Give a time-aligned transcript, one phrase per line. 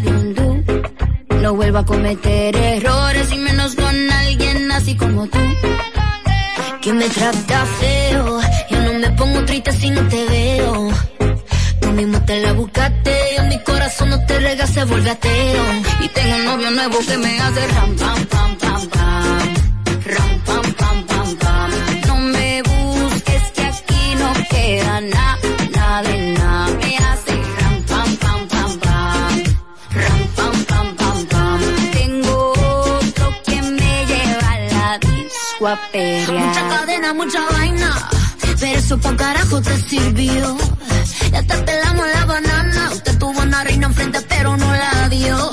[0.00, 0.64] de du.
[1.42, 5.38] No vuelvo a cometer errores y menos con alguien así como tú.
[6.80, 8.40] Que me trata feo,
[8.70, 10.88] yo no me pongo triste si no te veo.
[11.80, 15.64] Tú mismo te la buscaste, en mi corazón no te rega, se vuelve ateo.
[16.00, 19.54] Y tengo un novio nuevo que me hace ram pam pam pam pam.
[20.14, 21.70] Ram pam pam pam pam.
[22.06, 25.27] No me busques que aquí no queda nada
[35.60, 38.08] Mucha cadena, mucha vaina.
[38.60, 40.56] Pero eso pa' carajo te sirvió.
[41.32, 42.90] Ya te pelamos la banana.
[42.92, 45.52] Usted tuvo una reina enfrente, pero no la dio.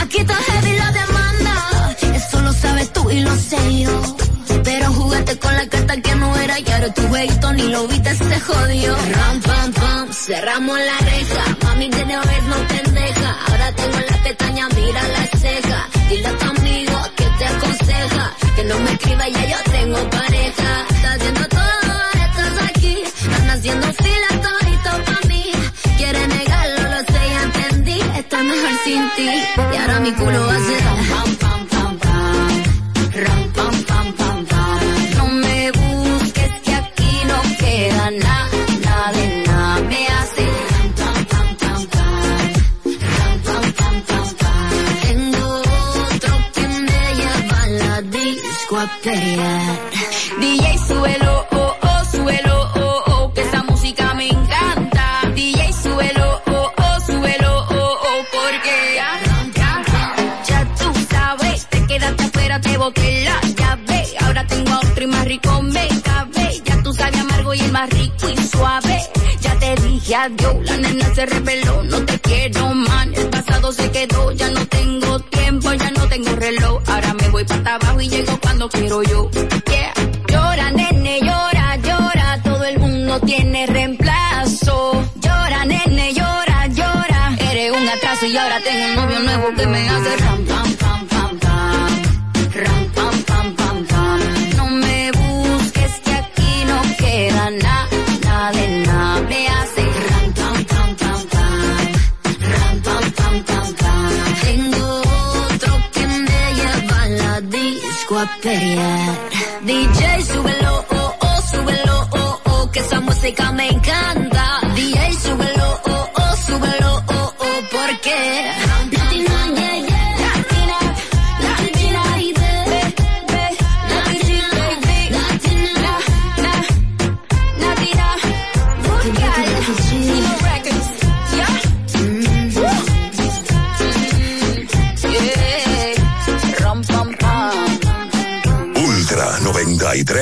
[0.00, 1.96] Aquí está heavy la demanda.
[2.14, 4.16] Eso lo sabes tú y lo sé yo.
[4.64, 8.14] Pero jugaste con la carta que no era y ahora tu jueguito ni lo viste,
[8.14, 8.96] se jodió.
[8.96, 11.44] Ram, pam, pam, cerramos la reja.
[11.64, 13.36] Mami, de una vez no pendeja.
[13.46, 15.88] Ahora tengo la pestaña, mira la ceja.
[18.58, 20.86] Que no me escriba, ya yo tengo pareja.
[20.90, 21.92] Está haciendo todo,
[22.26, 22.96] estás aquí.
[23.04, 25.44] Están haciendo fila todito pa' mí.
[25.96, 28.00] Quiere negarlo, lo sé, ya entendí.
[28.16, 29.30] Está mejor sin ti.
[29.72, 31.36] Y ahora mi culo hace ram, pam,
[50.40, 55.22] DJ suelo, oh, oh, suelo, oh, oh, que esa música me encanta.
[55.34, 59.20] DJ suelo, oh, oh, suelo, oh, oh, porque ya,
[59.54, 59.84] ya,
[60.48, 64.04] ya tú sabes, te quedaste afuera, te boté la llave.
[64.20, 66.62] Ahora tengo a otro y más rico me cabe.
[66.64, 69.02] Ya tú sabes amargo y el más rico y suave.
[69.40, 73.14] Ya te dije adiós, la nena se reveló, no te quiero man.
[73.14, 75.37] El pasado se quedó, ya no tengo tiempo,
[76.38, 76.82] reloj.
[76.86, 79.30] Ahora me voy para abajo y llego cuando quiero yo.
[80.28, 85.04] Llora, nene, llora, llora, todo el mundo tiene reemplazo.
[85.20, 87.36] Llora, nene, llora, llora.
[87.50, 90.67] Eres un atraso y ahora tengo un novio nuevo que me hace ram,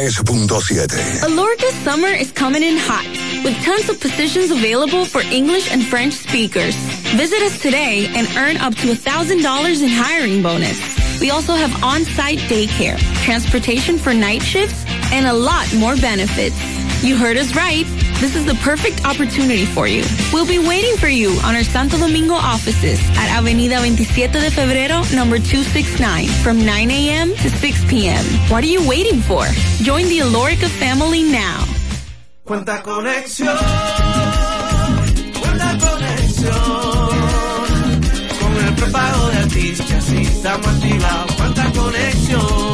[0.07, 1.25] 93.7.
[1.25, 3.05] Alorca summer is coming in hot,
[3.45, 6.77] with tons of positions available for English and French speakers.
[7.17, 10.79] Visit us today and earn up to $1,000 in hiring bonus.
[11.21, 16.55] We also have on-site daycare, transportation for night shifts, and a lot more benefits.
[17.03, 17.85] You heard us right.
[18.21, 20.05] This is the perfect opportunity for you.
[20.33, 25.03] We'll be waiting for you on our Santo Domingo offices at Avenida 27 de Febrero,
[25.15, 27.31] number 269, from 9 a.m.
[27.31, 28.25] to 6 p.m.
[28.51, 29.47] What are you waiting for?
[29.83, 31.65] Join the Alorica family now.
[32.45, 33.57] Cuenta conexión,
[35.41, 36.55] cuenta conexión.
[38.41, 39.47] Con el prepago de
[40.23, 41.33] estamos activados.
[41.35, 42.66] Cuenta conexión.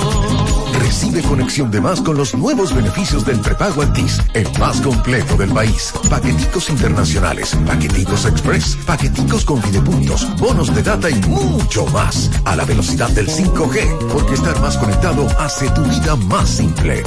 [1.12, 5.50] Recibe conexión de más con los nuevos beneficios del prepago Altis, el más completo del
[5.50, 5.93] país.
[6.09, 12.31] Paqueticos internacionales, paqueticos express, paqueticos con videopuntos, bonos de data y mucho más.
[12.47, 17.03] A la velocidad del 5G, porque estar más conectado hace tu vida más simple.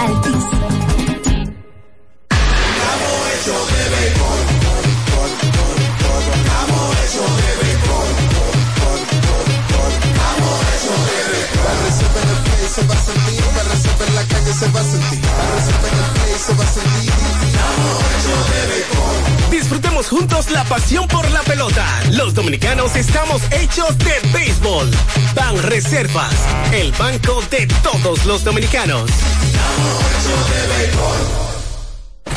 [0.00, 0.58] Altis.
[14.28, 17.12] Calle se va a sentir, la receta en el play se va a sentir.
[19.50, 21.84] Disfrutemos juntos la pasión por la pelota.
[22.12, 24.90] Los dominicanos estamos hechos de béisbol.
[25.34, 26.34] Ban Reservas,
[26.72, 29.10] el banco de todos los dominicanos.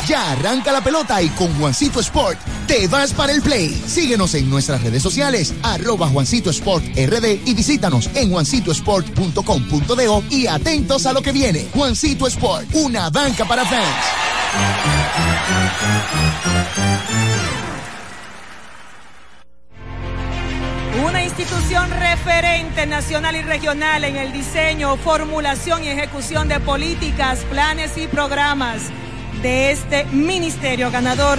[0.06, 3.70] Ya arranca la pelota y con Juancito Sport te vas para el play.
[3.86, 11.06] Síguenos en nuestras redes sociales, arroba Juancito Sport RD y visítanos en juancitosport.com.de y atentos
[11.06, 11.68] a lo que viene.
[11.74, 13.86] Juancito Sport, una banca para fans.
[21.06, 27.96] Una institución referente nacional y regional en el diseño, formulación y ejecución de políticas, planes
[27.96, 28.82] y programas
[29.42, 31.38] de este ministerio ganador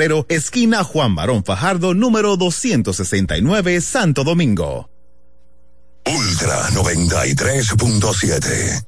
[0.01, 4.89] febrero, esquina Juan Barón Fajardo, número 269, Santo Domingo.
[6.07, 8.83] Ultra 93.7.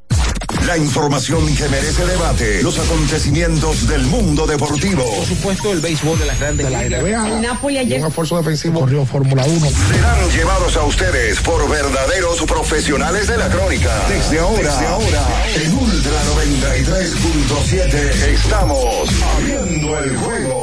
[0.66, 5.04] La información que merece debate, los acontecimientos del mundo deportivo.
[5.04, 7.42] Por supuesto, el béisbol de las grandes ligas.
[7.42, 8.02] Napoli ayer.
[8.02, 9.68] Un esfuerzo defensivo corrió Fórmula 1.
[9.92, 13.94] Serán llevados a ustedes por verdaderos profesionales de la crónica.
[14.10, 15.28] Desde ahora, Desde ahora,
[15.64, 17.94] en Ultra 93.7
[18.34, 20.63] estamos abriendo el juego.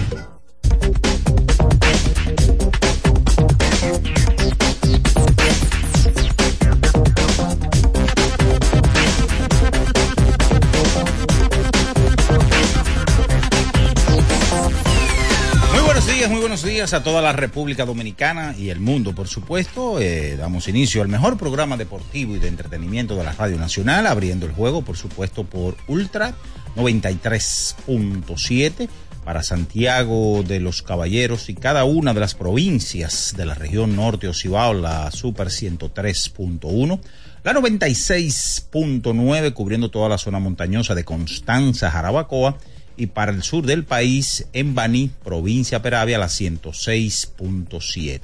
[16.81, 19.99] Días a toda la República Dominicana y el mundo, por supuesto.
[19.99, 24.47] Eh, damos inicio al mejor programa deportivo y de entretenimiento de la Radio Nacional, abriendo
[24.47, 26.33] el juego, por supuesto, por Ultra
[26.75, 28.89] 93.7
[29.23, 34.27] para Santiago de los Caballeros y cada una de las provincias de la región norte
[34.27, 36.99] Ocibao, la Super 103.1.
[37.43, 42.57] La 96.9 cubriendo toda la zona montañosa de Constanza, Jarabacoa
[43.01, 48.19] y para el sur del país en Baní, provincia Peravia, la 106.7.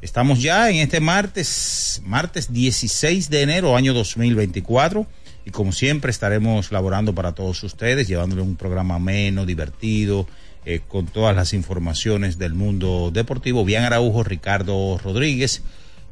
[0.00, 5.06] Estamos ya en este martes, martes 16 de enero, año 2024,
[5.44, 10.26] y como siempre estaremos laborando para todos ustedes, llevándole un programa menos, divertido,
[10.64, 13.66] eh, con todas las informaciones del mundo deportivo.
[13.66, 15.60] Bien Araujo, Ricardo Rodríguez,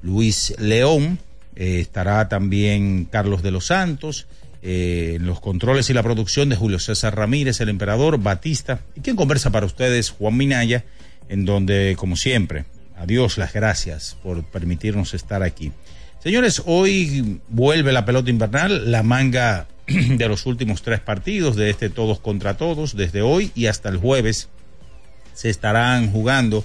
[0.03, 1.19] Luis León,
[1.57, 4.27] eh, estará también Carlos de los Santos,
[4.66, 9.14] eh, los controles y la producción de Julio César Ramírez, el emperador Batista, y quien
[9.14, 10.87] conversa para ustedes, Juan Minaya,
[11.28, 12.64] en donde, como siempre,
[12.97, 15.71] adiós las gracias por permitirnos estar aquí.
[16.18, 21.90] Señores, hoy vuelve la pelota invernal, la manga de los últimos tres partidos de este
[21.90, 24.49] todos contra todos, desde hoy y hasta el jueves
[25.35, 26.64] se estarán jugando.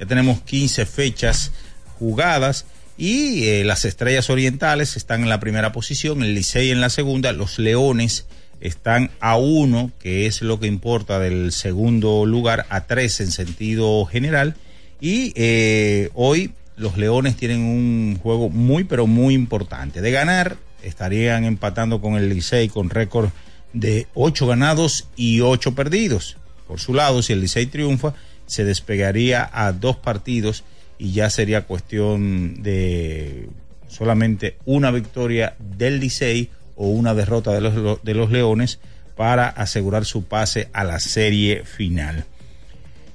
[0.00, 1.52] Ya tenemos 15 fechas
[2.00, 2.66] jugadas
[2.98, 7.32] y eh, las Estrellas Orientales están en la primera posición, el Licey en la segunda,
[7.32, 8.26] los Leones
[8.60, 14.04] están a uno, que es lo que importa del segundo lugar, a tres en sentido
[14.06, 14.56] general.
[15.00, 20.00] Y eh, hoy los Leones tienen un juego muy, pero muy importante.
[20.00, 23.30] De ganar, estarían empatando con el Licey con récord
[23.72, 26.36] de ocho ganados y ocho perdidos.
[26.66, 28.14] Por su lado, si el Licey triunfa,
[28.46, 30.64] se despegaría a dos partidos
[30.98, 33.48] y ya sería cuestión de
[33.88, 38.80] solamente una victoria del Licey o una derrota de los, de los Leones
[39.16, 42.24] para asegurar su pase a la serie final.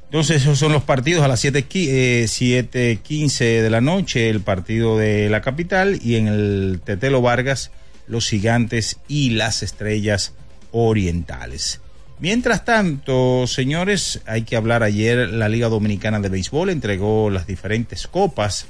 [0.05, 5.41] Entonces esos son los partidos a las 7.15 de la noche, el partido de la
[5.41, 7.71] capital y en el Tetelo Vargas
[8.07, 10.33] los gigantes y las estrellas
[10.71, 11.80] orientales.
[12.21, 18.05] Mientras tanto, señores, hay que hablar ayer, la Liga Dominicana de Béisbol entregó las diferentes
[18.05, 18.67] copas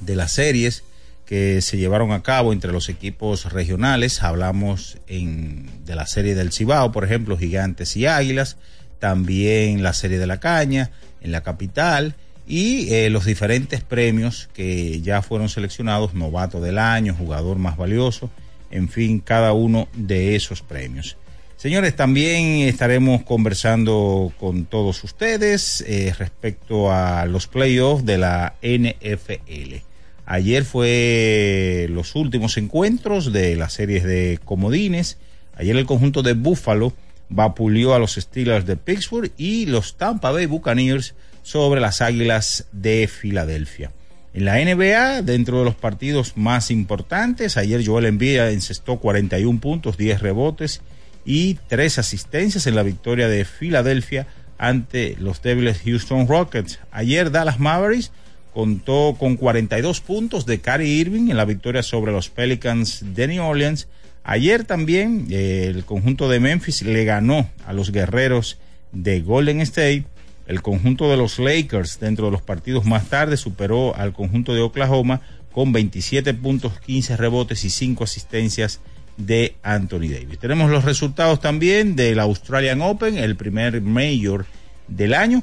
[0.00, 0.82] de las series
[1.24, 4.24] que se llevaron a cabo entre los equipos regionales.
[4.24, 8.56] Hablamos en, de la serie del Cibao, por ejemplo, Gigantes y Águilas,
[8.98, 15.00] también la serie de la Caña en la capital y eh, los diferentes premios que
[15.00, 18.30] ya fueron seleccionados, novato del año, jugador más valioso,
[18.72, 21.16] en fin, cada uno de esos premios.
[21.58, 29.82] Señores, también estaremos conversando con todos ustedes eh, respecto a los playoffs de la NFL.
[30.24, 35.18] Ayer fue los últimos encuentros de las series de comodines.
[35.56, 36.92] Ayer el conjunto de Buffalo
[37.28, 43.08] vapuleó a los Steelers de Pittsburgh y los Tampa Bay Buccaneers sobre las Águilas de
[43.08, 43.90] Filadelfia.
[44.32, 49.96] En la NBA, dentro de los partidos más importantes, ayer Joel Embiid encestó 41 puntos,
[49.96, 50.82] 10 rebotes
[51.28, 56.80] y tres asistencias en la victoria de Filadelfia ante los débiles Houston Rockets.
[56.90, 58.12] Ayer Dallas Mavericks
[58.54, 63.44] contó con 42 puntos de Cary Irving en la victoria sobre los Pelicans de New
[63.44, 63.88] Orleans.
[64.24, 68.56] Ayer también eh, el conjunto de Memphis le ganó a los guerreros
[68.92, 70.06] de Golden State.
[70.46, 74.62] El conjunto de los Lakers dentro de los partidos más tarde superó al conjunto de
[74.62, 75.20] Oklahoma
[75.52, 78.80] con 27 puntos, 15 rebotes y 5 asistencias
[79.18, 80.38] de Anthony Davis.
[80.38, 84.46] Tenemos los resultados también del Australian Open, el primer mayor
[84.86, 85.42] del año.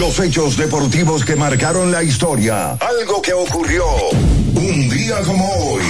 [0.00, 2.72] Los hechos deportivos que marcaron la historia.
[2.72, 3.84] Algo que ocurrió
[4.54, 5.82] un día como hoy.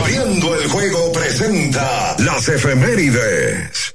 [0.00, 3.94] Abriendo el juego presenta las efemérides.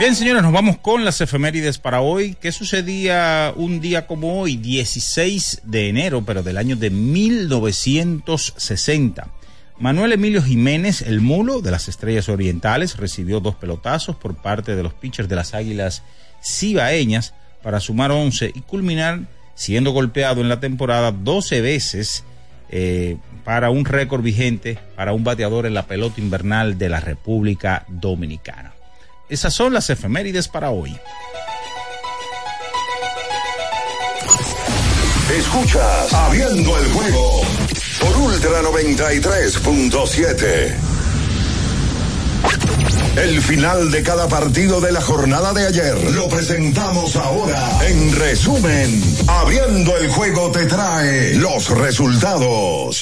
[0.00, 2.36] Bien, señores, nos vamos con las efemérides para hoy.
[2.40, 9.28] ¿Qué sucedía un día como hoy, 16 de enero, pero del año de 1960?
[9.78, 14.82] Manuel Emilio Jiménez, el mulo de las Estrellas Orientales, recibió dos pelotazos por parte de
[14.82, 16.02] los pitchers de las Águilas
[16.42, 19.20] cibaeñas para sumar 11 y culminar
[19.54, 22.24] siendo golpeado en la temporada 12 veces
[22.70, 27.84] eh, para un récord vigente para un bateador en la pelota invernal de la República
[27.88, 28.72] Dominicana.
[29.28, 30.96] Esas son las efemérides para hoy.
[35.30, 37.42] Escuchas Abriendo el juego
[38.00, 40.97] por Ultra 93.7.
[43.22, 47.68] El final de cada partido de la jornada de ayer lo presentamos ahora.
[47.84, 53.00] En resumen, abriendo el juego te trae los resultados.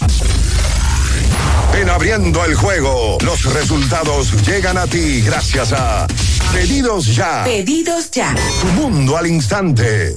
[1.79, 6.07] En abriendo el juego, los resultados llegan a ti gracias a
[6.51, 7.45] Pedidos Ya.
[7.45, 8.35] Pedidos ya.
[8.63, 10.17] Tu mundo al instante.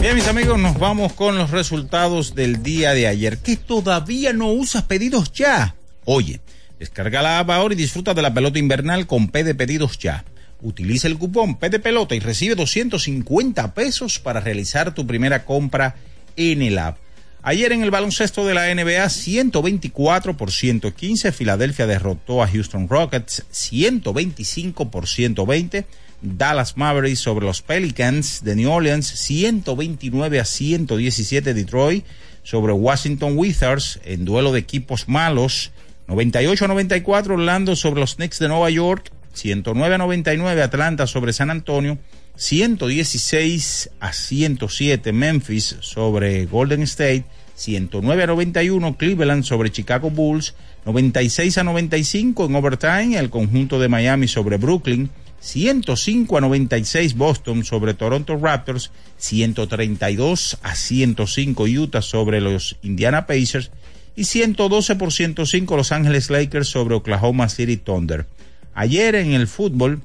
[0.00, 3.36] Bien, mis amigos, nos vamos con los resultados del día de ayer.
[3.38, 5.74] ¿Que todavía no usas pedidos ya?
[6.06, 6.40] Oye.
[6.78, 10.24] Descarga la app ahora y disfruta de la pelota invernal con P de pedidos ya.
[10.60, 15.96] Utiliza el cupón P de pelota y recibe 250 pesos para realizar tu primera compra
[16.36, 16.98] en el app.
[17.42, 23.44] Ayer en el baloncesto de la NBA, 124 por 115, Filadelfia derrotó a Houston Rockets
[23.50, 25.84] 125 por 120.
[26.22, 32.06] Dallas Mavericks sobre los Pelicans de New Orleans 129 a 117 Detroit
[32.42, 35.70] sobre Washington Wizards en duelo de equipos malos
[36.06, 41.32] 98 a 94 Orlando sobre los Knicks de Nueva York, 109 a 99 Atlanta sobre
[41.32, 41.98] San Antonio,
[42.36, 51.58] 116 a 107 Memphis sobre Golden State, 109 a 91 Cleveland sobre Chicago Bulls, 96
[51.58, 57.94] a 95 en overtime el conjunto de Miami sobre Brooklyn, 105 a 96 Boston sobre
[57.94, 63.70] Toronto Raptors, 132 a 105 Utah sobre los Indiana Pacers
[64.16, 68.26] y 112 por 105 Los Ángeles Lakers sobre Oklahoma City Thunder.
[68.74, 70.02] Ayer en el fútbol,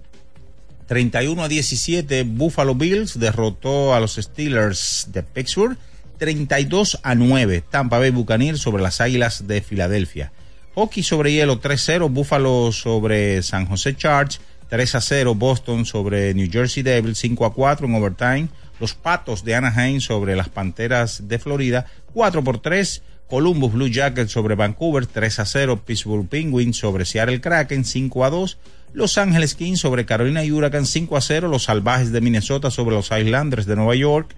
[0.87, 5.77] 31 a 17 Buffalo Bills derrotó a los Steelers de Pittsburgh.
[6.17, 7.63] 32 a 9.
[7.69, 10.31] Tampa Bay Buccaneers sobre las Águilas de Filadelfia.
[10.75, 12.09] Hockey sobre hielo 3-0.
[12.11, 14.39] Buffalo sobre San José Charge.
[14.69, 18.49] 3 a 0 Boston sobre New Jersey Devils, 5 a 4 en overtime.
[18.79, 23.01] Los Patos de Anaheim sobre las Panteras de Florida, 4 por 3.
[23.29, 25.81] Columbus Blue Jackets sobre Vancouver, 3 a 0.
[25.85, 28.57] Pittsburgh Penguins sobre Seattle Kraken, 5 a 2.
[28.93, 31.47] Los Ángeles Kings sobre Carolina Huracán, 5 a 0.
[31.47, 34.35] Los Salvajes de Minnesota sobre los Islanders de Nueva York.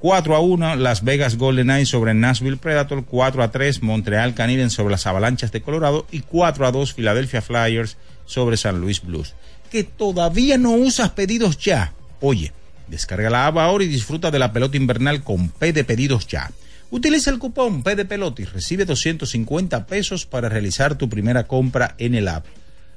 [0.00, 4.72] 4 a 1 Las Vegas Golden Knights sobre Nashville Predator, 4 a 3 Montreal Canadiens
[4.72, 9.34] sobre las Avalanchas de Colorado y 4 a 2 Philadelphia Flyers sobre San Luis Blues
[9.74, 11.94] que todavía no usas pedidos ya.
[12.20, 12.52] Oye,
[12.86, 16.48] descarga la app ahora y disfruta de la pelota invernal con P de pedidos ya.
[16.90, 21.94] Utiliza el cupón P de pelota y recibe 250 pesos para realizar tu primera compra
[21.98, 22.46] en el app.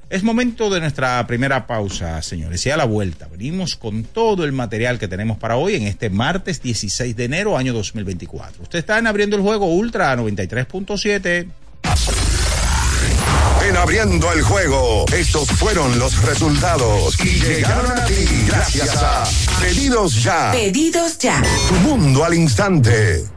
[0.09, 2.65] Es momento de nuestra primera pausa, señores.
[2.65, 6.09] Y a la vuelta, venimos con todo el material que tenemos para hoy en este
[6.09, 8.63] martes 16 de enero, año 2024.
[8.63, 11.47] Ustedes están abriendo el juego Ultra 93.7
[13.75, 15.05] abriendo el juego.
[15.13, 19.23] Estos fueron los resultados y llegaron a ti gracias a
[19.61, 20.51] Pedidos Ya.
[20.51, 21.41] Pedidos Ya.
[21.67, 23.36] Tu mundo al instante.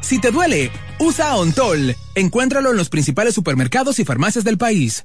[0.00, 1.94] Si te duele, usa Ontol.
[2.14, 5.04] Encuéntralo en los principales supermercados y farmacias del país.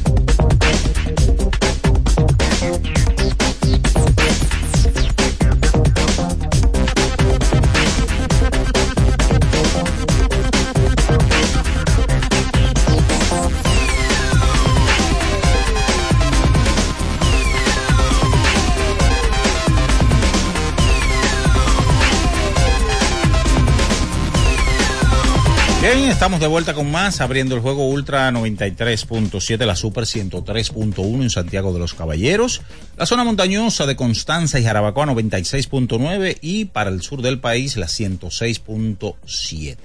[26.21, 31.73] Estamos de vuelta con más, abriendo el juego Ultra 93.7, la Super 103.1 en Santiago
[31.73, 32.61] de los Caballeros,
[32.95, 37.87] la zona montañosa de Constanza y Jarabacoa 96.9 y para el sur del país la
[37.87, 39.77] 106.7.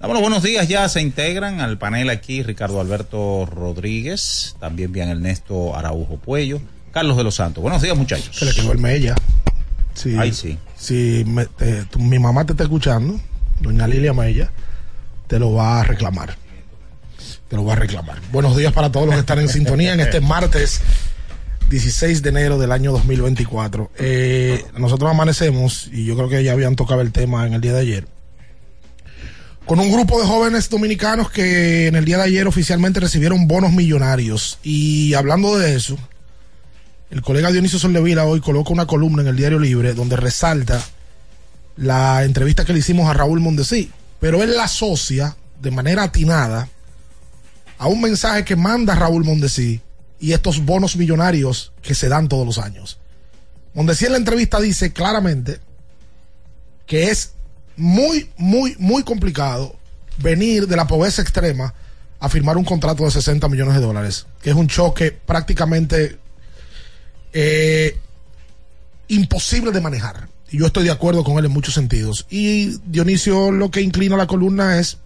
[0.00, 5.08] Damos los buenos días, ya se integran al panel aquí Ricardo Alberto Rodríguez, también bien
[5.08, 6.60] Ernesto Araujo Puello,
[6.92, 7.60] Carlos de los Santos.
[7.62, 8.30] Buenos días muchachos.
[8.36, 9.16] Se le quedó el mella.
[9.94, 10.56] Sí, Ay, sí.
[10.76, 13.18] Si me- te- tu- mi mamá te está escuchando,
[13.60, 14.52] doña Lilia Mella,
[15.26, 16.36] te lo va a reclamar.
[17.48, 18.20] Te lo va a reclamar.
[18.32, 20.80] Buenos días para todos los que están en sintonía en este martes
[21.70, 23.90] 16 de enero del año 2024.
[23.98, 27.72] Eh, nosotros amanecemos, y yo creo que ya habían tocado el tema en el día
[27.72, 28.06] de ayer,
[29.66, 33.72] con un grupo de jóvenes dominicanos que en el día de ayer oficialmente recibieron bonos
[33.72, 34.58] millonarios.
[34.62, 35.96] Y hablando de eso,
[37.10, 40.82] el colega Dionisio Soldevila hoy coloca una columna en el Diario Libre donde resalta
[41.76, 43.90] la entrevista que le hicimos a Raúl Mondesí,
[44.24, 46.66] pero él la asocia de manera atinada
[47.76, 49.82] a un mensaje que manda Raúl Mondesí
[50.18, 52.98] y estos bonos millonarios que se dan todos los años.
[53.74, 55.60] Mondesí en la entrevista dice claramente
[56.86, 57.32] que es
[57.76, 59.76] muy, muy, muy complicado
[60.16, 61.74] venir de la pobreza extrema
[62.18, 66.18] a firmar un contrato de 60 millones de dólares, que es un choque prácticamente
[67.34, 67.98] eh,
[69.08, 70.28] imposible de manejar.
[70.54, 72.26] Y yo estoy de acuerdo con él en muchos sentidos.
[72.30, 74.98] Y Dionisio lo que inclina la columna es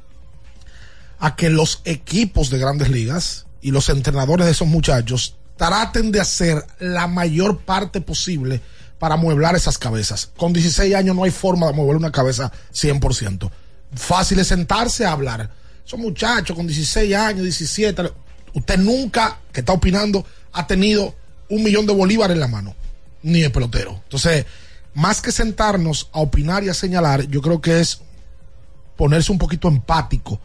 [1.19, 6.21] a que los equipos de grandes ligas y los entrenadores de esos muchachos traten de
[6.21, 8.61] hacer la mayor parte posible
[8.99, 10.31] para mueblar esas cabezas.
[10.37, 13.51] Con 16 años no hay forma de mover una cabeza 100%.
[13.95, 15.51] Fácil es sentarse a hablar.
[15.87, 18.03] Son muchachos con 16 años, 17.
[18.53, 21.15] Usted nunca, que está opinando, ha tenido
[21.49, 22.75] un millón de bolívares en la mano,
[23.23, 23.99] ni de pelotero.
[24.05, 24.45] Entonces,
[24.95, 28.01] más que sentarnos a opinar y a señalar, yo creo que es
[28.97, 30.41] ponerse un poquito empático,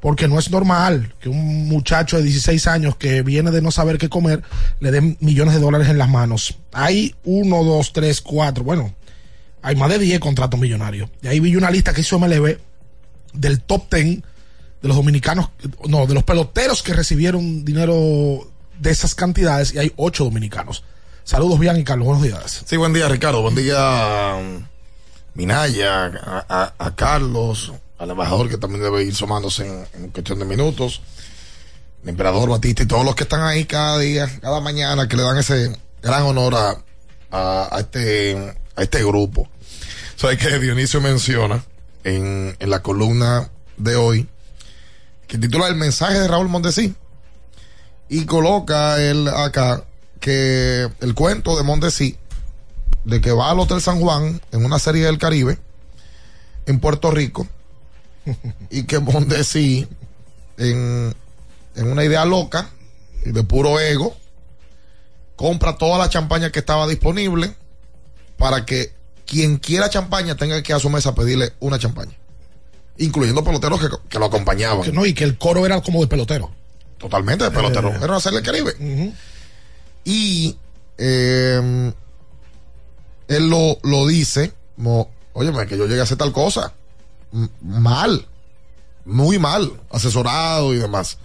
[0.00, 3.98] porque no es normal que un muchacho de 16 años que viene de no saber
[3.98, 4.42] qué comer
[4.80, 6.58] le den millones de dólares en las manos.
[6.72, 8.94] Hay uno, dos, tres, cuatro, bueno,
[9.62, 11.10] hay más de 10 contratos millonarios.
[11.22, 12.58] Y ahí vi una lista que hizo MLB
[13.32, 14.22] del top 10
[14.82, 15.50] de los dominicanos,
[15.86, 20.84] no, de los peloteros que recibieron dinero de esas cantidades y hay ocho dominicanos.
[21.30, 22.64] Saludos, Bian y Carlos, buenos días.
[22.66, 23.40] Sí, buen día, Ricardo.
[23.40, 24.66] Buen día, um,
[25.34, 30.44] Minaya, a, a- a Carlos, al embajador que también debe ir sumándose en, cuestión de
[30.44, 31.02] minutos,
[32.02, 35.22] el emperador Batista y todos los que están ahí cada día, cada mañana, que le
[35.22, 36.82] dan ese gran honor a,
[37.30, 39.48] a, a este, a este grupo.
[40.16, 41.62] Sabes que Dionisio menciona
[42.02, 44.28] en, en la columna de hoy
[45.28, 46.92] que titula El mensaje de Raúl Mondesí
[48.08, 49.84] y coloca él acá
[50.20, 52.16] que el cuento de Mondesí
[53.04, 55.58] de que va al Hotel San Juan en una serie del Caribe
[56.66, 57.48] en Puerto Rico
[58.70, 59.88] y que Mondesí
[60.58, 61.14] en,
[61.74, 62.68] en una idea loca
[63.24, 64.16] y de puro ego
[65.36, 67.54] compra toda la champaña que estaba disponible
[68.36, 68.92] para que
[69.26, 72.12] quien quiera champaña tenga que a su mesa pedirle una champaña
[72.98, 76.06] incluyendo peloteros que, que lo acompañaban Que no, y que el coro era como de
[76.08, 76.50] pelotero.
[76.98, 77.96] totalmente de pelotero Eh.
[78.02, 79.14] era una serie del Caribe
[80.10, 80.56] y
[80.98, 81.92] eh,
[83.28, 86.72] él lo, lo dice como, oye, que yo llegué a hacer tal cosa.
[87.60, 88.26] Mal.
[89.04, 89.72] Muy mal.
[89.88, 91.18] Asesorado y demás.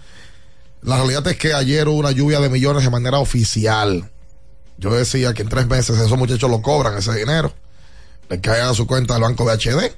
[0.82, 4.08] La realidad es que ayer hubo una lluvia de millones de manera oficial.
[4.78, 7.52] Yo decía que en tres meses esos muchachos lo cobran ese dinero.
[8.28, 9.92] Le caen a su cuenta del banco de HD.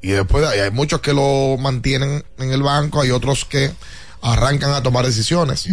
[0.00, 3.72] Y después hay muchos que lo mantienen en el banco, hay otros que
[4.22, 5.66] arrancan a tomar decisiones.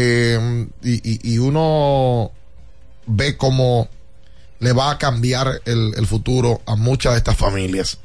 [0.00, 2.30] Eh, y, uno
[3.06, 3.88] ve cómo
[4.60, 7.98] le va a cambiar el, el futuro a muchas de estas familias.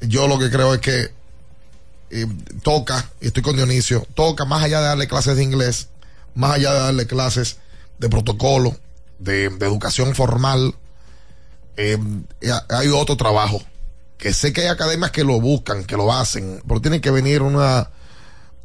[0.00, 1.12] Yo lo que creo es que
[2.10, 2.26] eh,
[2.64, 5.88] toca, y estoy con Dionisio, toca más allá de darle clases de inglés,
[6.34, 7.58] más allá de darle clases
[7.98, 8.76] de protocolo,
[9.20, 10.74] de, educación formal,
[11.76, 11.96] eh,
[12.70, 13.62] hay otro trabajo
[14.18, 17.42] que sé que hay academias que lo buscan, que lo hacen, pero tiene que venir
[17.42, 17.95] una, un-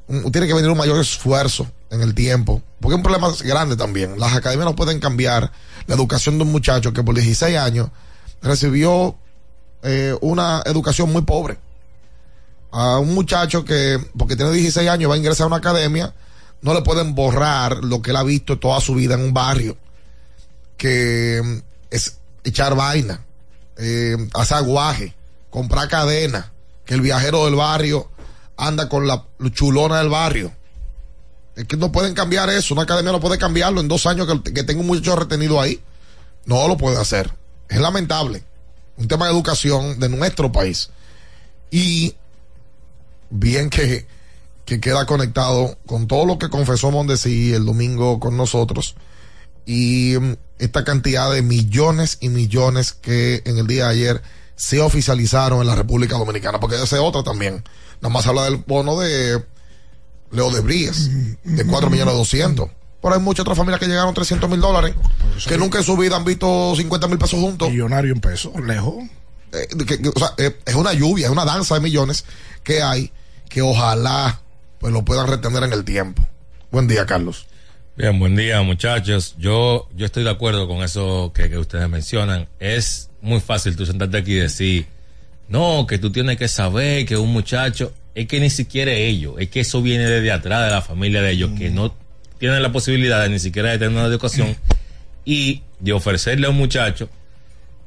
[0.07, 4.19] tiene que venir un mayor esfuerzo en el tiempo, porque es un problema grande también.
[4.19, 5.51] Las academias no pueden cambiar
[5.87, 7.89] la educación de un muchacho que por 16 años
[8.41, 9.15] recibió
[9.83, 11.57] eh, una educación muy pobre.
[12.71, 16.13] A un muchacho que, porque tiene 16 años, va a ingresar a una academia,
[16.61, 19.77] no le pueden borrar lo que él ha visto toda su vida en un barrio,
[20.77, 21.57] que mm,
[21.89, 23.21] es echar vaina,
[23.77, 25.15] eh, hacer aguaje,
[25.49, 26.51] comprar cadena,
[26.85, 28.09] que el viajero del barrio
[28.61, 30.51] anda con la chulona del barrio.
[31.55, 34.53] Es que no pueden cambiar eso, una academia no puede cambiarlo en dos años que,
[34.53, 35.81] que tenga un muchacho retenido ahí.
[36.45, 37.33] No lo puede hacer.
[37.67, 38.43] Es lamentable.
[38.97, 40.89] Un tema de educación de nuestro país.
[41.69, 42.15] Y
[43.29, 44.07] bien que,
[44.65, 48.95] que queda conectado con todo lo que confesó Mondesi el domingo con nosotros
[49.65, 54.21] y mm, esta cantidad de millones y millones que en el día de ayer
[54.55, 57.63] se oficializaron en la República Dominicana, porque esa es otra también.
[58.01, 59.43] Nada más habla del bono de
[60.31, 61.09] Leo de Bríes,
[61.43, 62.69] de 4 millones 200.
[63.01, 64.93] Pero hay muchas otras familias que llegaron a 300 mil dólares,
[65.47, 67.69] que nunca en su vida han visto 50 mil pesos juntos.
[67.69, 68.95] Millonario en pesos, lejos.
[69.53, 72.25] Eh, que- que- o sea, eh, es una lluvia, es una danza de millones
[72.63, 73.11] que hay
[73.49, 74.39] que ojalá
[74.79, 76.25] pues lo puedan retener en el tiempo.
[76.71, 77.45] Buen día, Carlos.
[77.97, 79.35] Bien, buen día muchachos.
[79.37, 82.47] Yo, yo estoy de acuerdo con eso que, que ustedes mencionan.
[82.59, 84.87] Es muy fácil tú sentarte aquí y decir,
[85.51, 89.49] no, que tú tienes que saber que un muchacho, es que ni siquiera ellos, es
[89.49, 91.93] que eso viene desde atrás de la familia de ellos, que no
[92.37, 94.55] tienen la posibilidad de ni siquiera de tener una educación
[95.25, 97.09] y de ofrecerle a un muchacho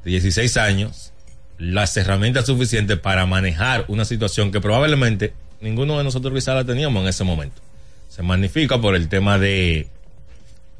[0.03, 1.11] de 16 años
[1.57, 7.01] las herramientas suficientes para manejar una situación que probablemente ninguno de nosotros quizá la teníamos
[7.01, 7.63] en ese momento.
[8.09, 9.87] Se magnifica por el tema de,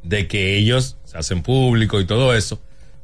[0.03, 2.61] de que ellos se hacen público y todo eso,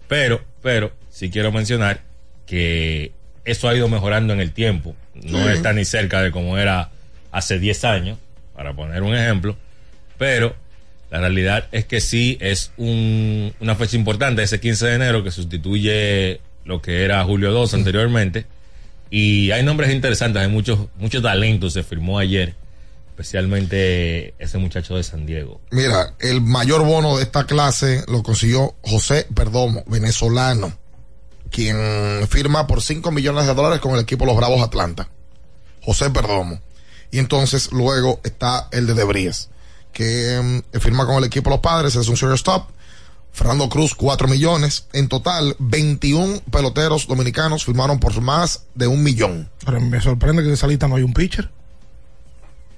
[0.07, 2.01] pero, pero, sí quiero mencionar
[2.45, 3.11] que
[3.51, 4.95] eso ha ido mejorando en el tiempo.
[5.13, 6.89] No está ni cerca de como era
[7.31, 8.17] hace 10 años,
[8.55, 9.55] para poner un ejemplo,
[10.17, 10.55] pero
[11.09, 15.31] la realidad es que sí es un- una fecha importante, ese 15 de enero que
[15.31, 18.45] sustituye lo que era Julio 2 anteriormente.
[19.09, 22.55] Y hay nombres interesantes, hay muchos, muchos talentos, se firmó ayer,
[23.09, 25.59] especialmente ese muchacho de San Diego.
[25.71, 30.77] Mira, el mayor bono de esta clase lo consiguió José Perdomo, venezolano,
[31.51, 35.09] quien firma por 5 millones de dólares con el equipo Los Bravos Atlanta.
[35.83, 36.59] José Perdomo.
[37.11, 39.49] Y entonces luego está el de Debríes,
[39.91, 42.69] que mm, firma con el equipo Los Padres, es un shortstop.
[43.33, 44.87] Fernando Cruz, 4 millones.
[44.93, 49.49] En total, 21 peloteros dominicanos firmaron por más de un millón.
[49.65, 51.49] Pero me sorprende que en esa lista no hay un pitcher.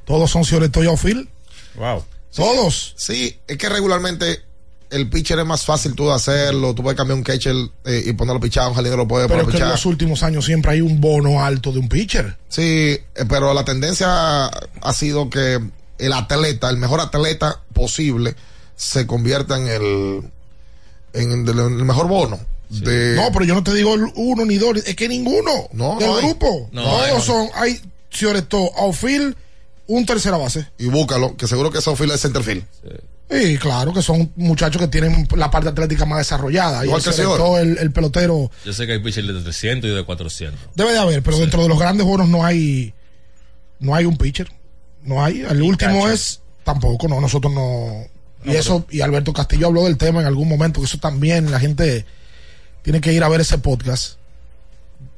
[0.06, 1.28] Todos son Cioreto y Outfield.
[1.76, 2.04] Wow.
[2.36, 2.94] Todos.
[2.98, 4.44] Sí, es que regularmente
[4.94, 6.74] el pitcher es más fácil tú de hacerlo.
[6.74, 9.48] Tú puedes cambiar un catcher eh, y ponerlo pichado, un jardinero lo puede Pero es
[9.56, 12.38] que en los últimos años siempre hay un bono alto de un pitcher.
[12.48, 15.60] Sí, eh, pero la tendencia ha sido que
[15.98, 18.36] el atleta, el mejor atleta posible,
[18.76, 20.32] se convierta en el,
[21.14, 22.40] en el, mejor bono.
[22.70, 25.98] De, No, pero yo no te digo el uno ni dos, es que ninguno No,
[26.00, 26.26] del no hay.
[26.26, 26.70] grupo.
[26.72, 27.22] No, Todos hay.
[27.22, 29.36] son, hay Cioreto, Outfield,
[29.88, 30.68] un tercera base.
[30.78, 32.64] Y búscalo, que seguro que ese outfield es centerfield.
[33.30, 36.86] Y claro que son muchachos que tienen la parte atlética más desarrollada.
[36.86, 37.14] Igual y que.
[37.14, 40.60] Cioreto, el, el pelotero Yo sé que hay pitchers de 300 y de 400.
[40.76, 42.94] debe de haber, pero dentro de los grandes bonos no hay
[43.80, 44.50] no hay un pitcher.
[45.04, 45.42] No hay.
[45.42, 48.06] El último es tampoco, no, nosotros no.
[48.46, 51.52] Y No, eso, y Alberto Castillo habló del tema en algún momento, que eso también
[51.52, 52.06] la gente
[52.82, 54.18] tiene que ir a ver ese podcast.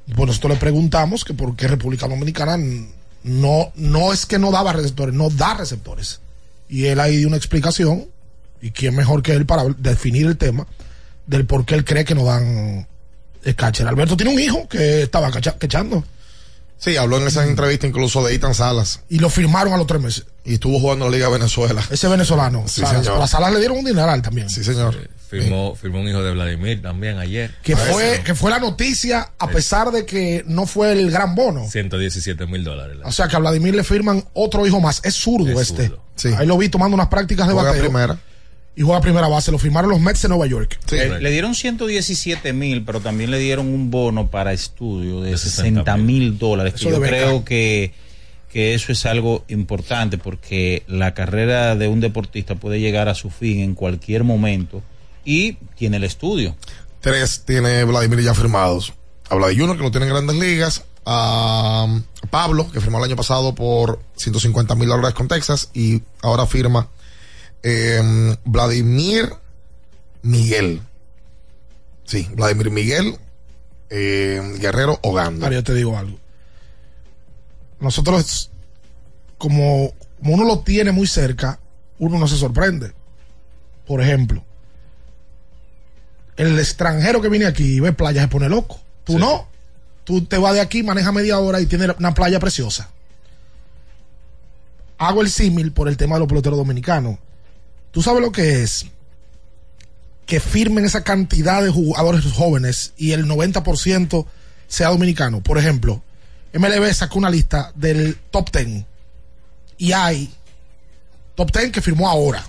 [0.07, 2.57] Bueno, nosotros le preguntamos que por qué República Dominicana
[3.23, 6.21] no, no es que no daba receptores, no da receptores.
[6.67, 8.05] Y él ahí dio una explicación,
[8.61, 10.65] y quién mejor que él para definir el tema
[11.27, 12.87] del por qué él cree que no dan
[13.43, 13.87] el catcher.
[13.87, 16.03] Alberto tiene un hijo que estaba quechando.
[16.77, 19.01] Sí, habló en esa entrevista incluso de Ethan Salas.
[19.09, 20.25] Y lo firmaron a los tres meses.
[20.43, 21.81] Y estuvo jugando en la Liga Venezuela.
[21.89, 22.65] Ese venezolano.
[22.67, 23.01] Sí, Salas.
[23.03, 23.15] señor.
[23.15, 24.49] Para Salas le dieron un dineral también.
[24.49, 24.95] Sí, señor.
[25.27, 27.51] Firmó, firmó un hijo de Vladimir también ayer.
[27.63, 31.67] Que fue, que fue la noticia, a pesar de que no fue el gran bono.
[31.69, 32.97] 117 mil dólares.
[33.03, 35.01] O sea que a Vladimir le firman otro hijo más.
[35.03, 35.87] Es zurdo Es este.
[36.15, 36.37] zurdo.
[36.37, 37.81] Ahí lo vi tomando unas prácticas de bateo.
[37.81, 38.17] primera.
[38.75, 39.51] Y juega primera base.
[39.51, 40.77] Lo firmaron los Mets de Nueva York.
[40.91, 45.95] Eh, le dieron 117 mil, pero también le dieron un bono para estudio de 60
[45.97, 46.73] mil dólares.
[46.73, 47.93] que Yo creo que,
[48.51, 53.29] que eso es algo importante porque la carrera de un deportista puede llegar a su
[53.29, 54.83] fin en cualquier momento
[55.23, 56.55] y tiene el estudio.
[56.99, 58.93] Tres tiene Vladimir ya firmados.
[59.29, 60.83] Habla de uno que lo tiene en grandes ligas.
[61.07, 61.87] A
[62.31, 65.69] Pablo, que firmó el año pasado por 150 mil dólares con Texas.
[65.73, 66.89] Y ahora firma
[67.63, 69.29] eh, Vladimir
[70.21, 70.81] Miguel.
[72.03, 73.17] Sí, Vladimir Miguel
[73.89, 75.47] eh, Guerrero Oganda.
[75.47, 76.19] Ahora yo te digo algo.
[77.79, 78.49] Nosotros,
[79.37, 81.59] como, como uno lo tiene muy cerca,
[81.99, 82.93] uno no se sorprende.
[83.85, 84.43] Por ejemplo,
[86.37, 88.79] el extranjero que viene aquí y ve playa se pone loco.
[89.03, 89.47] Tú no.
[90.03, 92.89] Tú te vas de aquí, maneja media hora y tienes una playa preciosa.
[94.97, 97.17] Hago el símil por el tema de los peloteros dominicanos.
[97.95, 98.87] Tú sabes lo que es
[100.25, 104.25] que firmen esa cantidad de jugadores jóvenes y el 90%
[104.67, 105.41] sea dominicano.
[105.41, 106.03] Por ejemplo,
[106.51, 108.83] MLB sacó una lista del top 10
[109.77, 110.29] y hay
[111.35, 112.45] top 10 que firmó ahora.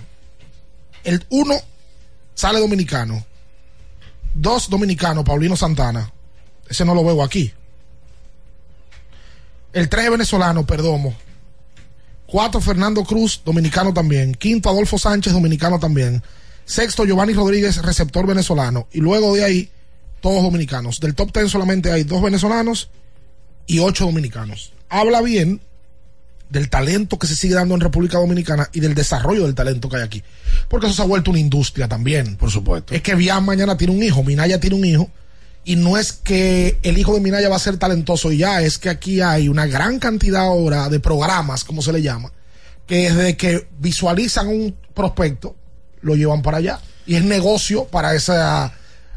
[1.05, 1.55] El 1
[2.35, 3.25] sale dominicano.
[4.33, 6.11] Dos dominicanos, Paulino Santana.
[6.67, 7.53] Ese no lo veo aquí.
[9.71, 11.15] El 3 venezolano, Perdomo.
[12.27, 14.33] Cuatro, Fernando Cruz, dominicano también.
[14.33, 16.21] Quinto, Adolfo Sánchez, dominicano también.
[16.65, 18.87] Sexto, Giovanni Rodríguez, receptor venezolano.
[18.91, 19.69] Y luego de ahí,
[20.21, 20.99] todos dominicanos.
[20.99, 22.89] Del top 10 solamente hay dos venezolanos
[23.65, 24.73] y ocho dominicanos.
[24.89, 25.61] Habla bien
[26.49, 29.97] del talento que se sigue dando en República Dominicana y del desarrollo del talento que
[29.97, 30.23] hay aquí.
[30.67, 32.35] Porque eso se ha vuelto una industria también.
[32.35, 32.93] Por supuesto.
[32.93, 35.09] Es que Bian mañana tiene un hijo, Minaya tiene un hijo.
[35.69, 38.77] Y no es que el hijo de Minaya va a ser talentoso y ya, es
[38.77, 42.31] que aquí hay una gran cantidad ahora de programas, como se le llama,
[42.85, 45.55] que desde que visualizan un prospecto,
[46.01, 46.79] lo llevan para allá.
[47.05, 48.73] Y es negocio para esa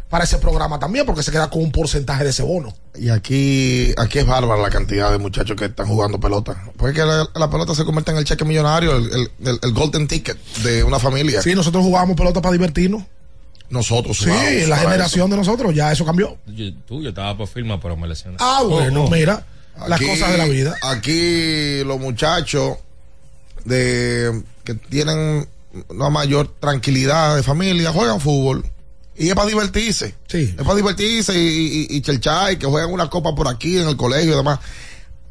[0.08, 2.74] para ese programa también, porque se queda con un porcentaje de ese bono.
[2.98, 6.64] Y aquí, aquí es bárbara la cantidad de muchachos que están jugando pelota.
[6.76, 9.72] Porque que la, la pelota se convierte en el cheque millonario, el, el- el- el
[9.72, 11.40] golden ticket de una familia.
[11.42, 13.04] Sí, nosotros jugábamos pelota para divertirnos.
[13.70, 16.36] Nosotros Sí, la generación de nosotros, ya eso cambió.
[16.46, 18.36] Yo, tú, yo estaba por firma, pero me lesioné.
[18.40, 19.46] Ah, bueno, mira,
[19.86, 20.74] las cosas de la vida.
[20.82, 22.78] Aquí los muchachos
[23.64, 25.48] de que tienen
[25.88, 28.64] una mayor tranquilidad de familia juegan fútbol
[29.16, 30.14] y es para divertirse.
[30.26, 30.54] Sí.
[30.58, 33.86] Es para divertirse y, y, y chelchar y que juegan una copa por aquí en
[33.86, 34.58] el colegio y demás.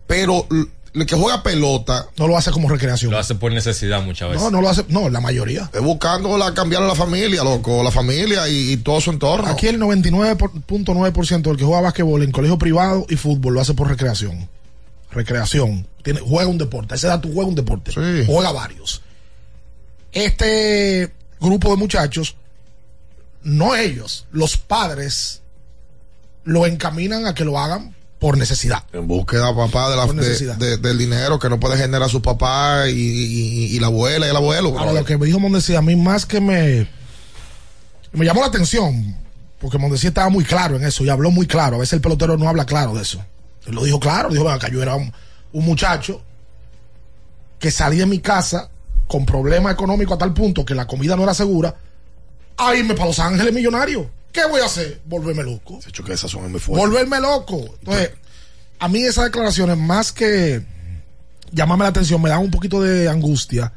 [0.08, 0.48] Pero
[0.94, 3.12] el que juega pelota No lo hace como recreación.
[3.12, 4.44] Lo hace por necesidad muchas veces.
[4.44, 5.70] No, no lo hace, no, la mayoría.
[5.74, 9.48] es buscando la, cambiar a la familia, loco, la familia y, y todo su entorno.
[9.48, 13.88] Aquí el 99.9% del que juega basquetbol en colegio privado y fútbol lo hace por
[13.88, 14.50] recreación.
[15.12, 15.88] Recreación.
[16.04, 16.94] Tiene, juega un deporte.
[16.94, 17.92] A esa edad tú juegas un deporte.
[18.26, 19.02] Juega varios.
[20.12, 22.36] Este grupo de muchachos,
[23.44, 25.42] no ellos, los padres
[26.44, 28.84] lo encaminan a que lo hagan por necesidad.
[28.92, 30.06] En búsqueda, papá, de la,
[30.58, 34.30] de- del dinero que no puede generar su papá y, y- y la abuela y
[34.30, 34.70] el abuelo.
[34.78, 36.88] Ahora, lo que me dijo Mondesi, a mí más que me,
[38.12, 39.16] me llamó la atención,
[39.62, 41.78] porque Mondesi estaba muy claro en eso y habló muy claro.
[41.78, 43.24] A veces el pelotero no habla claro de eso.
[43.66, 45.14] Él lo dijo claro, dijo, acá yo era un,
[45.54, 46.22] un muchacho
[47.58, 48.70] que salí de mi casa
[49.08, 51.76] con problemas económicos a tal punto que la comida no era segura,
[52.58, 54.10] a irme para Los Ángeles millonario.
[54.32, 55.02] ¿Qué voy a hacer?
[55.06, 55.80] Volverme loco.
[55.84, 56.88] De hecho, que esas son muy fuertes.
[56.88, 57.76] Volverme loco.
[57.80, 58.12] Entonces,
[58.80, 60.64] a mí esas declaraciones, más que
[61.52, 63.74] llamarme la atención, me dan un poquito de angustia.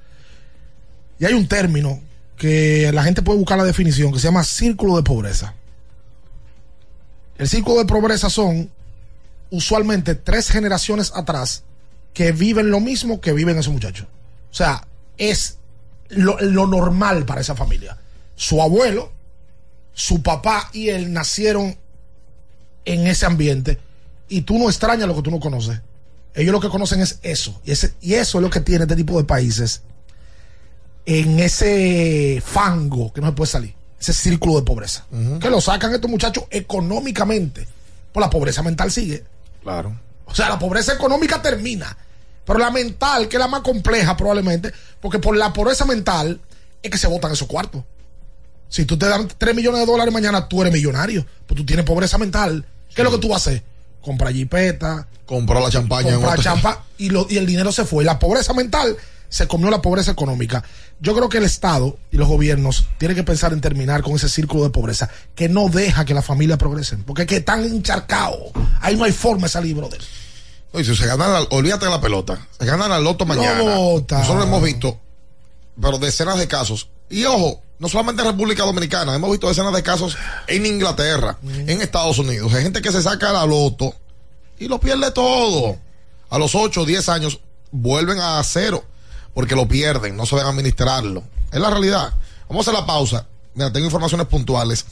[1.18, 2.00] Y hay un término
[2.36, 5.54] que la gente puede buscar la definición que se llama círculo de pobreza.
[7.38, 8.70] El círculo de pobreza son
[9.50, 11.64] usualmente tres generaciones atrás
[12.12, 14.06] que viven lo mismo que viven esos muchachos.
[14.50, 14.86] O sea,
[15.16, 15.58] es
[16.08, 17.96] lo, lo normal para esa familia.
[18.36, 19.12] Su abuelo,
[19.92, 21.76] su papá y él nacieron
[22.84, 23.78] en ese ambiente
[24.28, 25.80] y tú no extrañas lo que tú no conoces.
[26.34, 27.60] Ellos lo que conocen es eso.
[27.64, 29.82] Y, ese, y eso es lo que tiene este tipo de países
[31.04, 33.74] en ese fango que no se puede salir.
[34.00, 35.06] Ese círculo de pobreza.
[35.40, 37.68] Que lo sacan estos muchachos económicamente.
[38.12, 39.24] Pues la pobreza mental sigue.
[39.62, 39.96] Claro.
[40.26, 41.96] O sea, la pobreza económica termina.
[42.44, 46.40] Pero la mental, que es la más compleja probablemente, porque por la pobreza mental
[46.82, 47.84] es que se votan esos cuartos.
[48.72, 51.26] Si tú te dan 3 millones de dólares mañana, tú eres millonario.
[51.46, 52.64] Pues tú tienes pobreza mental.
[52.94, 53.62] ¿Qué es lo que tú vas a hacer?
[54.00, 58.02] Comprar jipeta, Comprar la champaña comprar champa y, lo- y el dinero se fue.
[58.02, 58.96] La pobreza mental
[59.28, 60.64] se comió la pobreza económica.
[61.00, 64.30] Yo creo que el Estado y los gobiernos tienen que pensar en terminar con ese
[64.30, 68.38] círculo de pobreza que no deja que las familias progresen, porque es que están encharcados.
[68.80, 70.00] Ahí no hay forma de salir, brother.
[70.72, 72.46] Oye, si se gana, la- olvídate de la pelota.
[72.58, 73.60] Se gana la loto mañana.
[73.62, 74.18] bota.
[74.20, 74.98] Nosotros hemos visto,
[75.80, 76.88] pero decenas de casos.
[77.10, 80.16] Y ojo, no solamente en República Dominicana, hemos visto decenas de casos
[80.46, 82.54] en Inglaterra, en Estados Unidos.
[82.54, 83.92] Hay gente que se saca la loto
[84.56, 85.76] y lo pierde todo.
[86.30, 87.40] A los 8 o 10 años
[87.72, 88.84] vuelven a cero
[89.34, 91.24] porque lo pierden, no saben administrarlo.
[91.50, 92.14] Es la realidad.
[92.48, 93.26] Vamos a hacer la pausa.
[93.54, 94.86] Mira, tengo informaciones puntuales.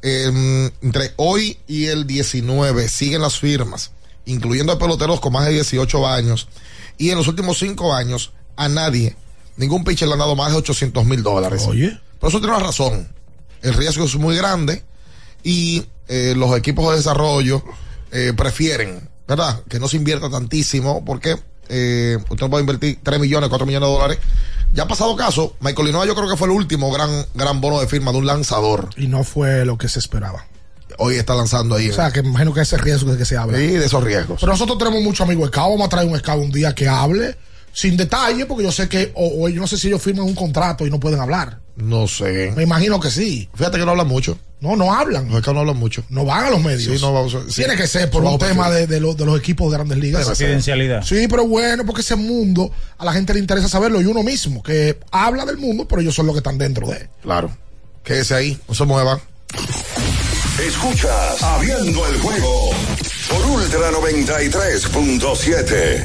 [0.00, 3.90] Eh, entre hoy y el 19 siguen las firmas,
[4.24, 6.48] incluyendo a peloteros con más de 18 años.
[6.96, 9.14] Y en los últimos 5 años, a nadie,
[9.58, 11.66] ningún pitcher le han dado más de 800 mil dólares.
[11.68, 12.00] Oye.
[12.20, 13.08] Pero eso tiene una razón.
[13.62, 14.84] El riesgo es muy grande
[15.42, 17.64] y eh, los equipos de desarrollo
[18.12, 19.62] eh, prefieren, ¿verdad?
[19.68, 21.36] Que no se invierta tantísimo porque
[21.68, 24.18] eh, usted no puede invertir 3 millones, 4 millones de dólares.
[24.72, 27.80] Ya ha pasado caso, Michael Linoa yo creo que fue el último gran, gran bono
[27.80, 28.90] de firma de un lanzador.
[28.96, 30.46] Y no fue lo que se esperaba.
[30.98, 31.88] Hoy está lanzando ahí.
[31.90, 33.56] O sea, que imagino que ese riesgo de que se habla.
[33.56, 34.40] Sí, de esos riesgos.
[34.40, 35.70] Pero nosotros tenemos muchos amigos scout.
[35.70, 37.36] Vamos a traer un scout un día que hable
[37.72, 40.34] sin detalle, porque yo sé que, o, o yo no sé si ellos firman un
[40.34, 41.59] contrato y no pueden hablar.
[41.82, 42.52] No sé.
[42.56, 43.48] Me imagino que sí.
[43.54, 44.38] Fíjate que no hablan mucho.
[44.60, 45.30] No, no hablan.
[45.30, 46.04] Los que no hablan mucho.
[46.10, 46.82] No van a los medios.
[46.94, 47.54] Sí, no vamos a- sí.
[47.62, 50.26] Tiene que ser por un tema de, de, lo- de los equipos de grandes ligas.
[50.26, 51.02] Confidencialidad.
[51.02, 54.62] Sí, pero bueno, porque ese mundo a la gente le interesa saberlo y uno mismo,
[54.62, 57.08] que habla del mundo, pero ellos son los que están dentro de.
[57.22, 57.50] Claro.
[58.04, 59.18] Quédese ahí, no se mueva.
[60.66, 62.70] Escuchas Abriendo el juego
[63.30, 66.04] por Ultra 93.7.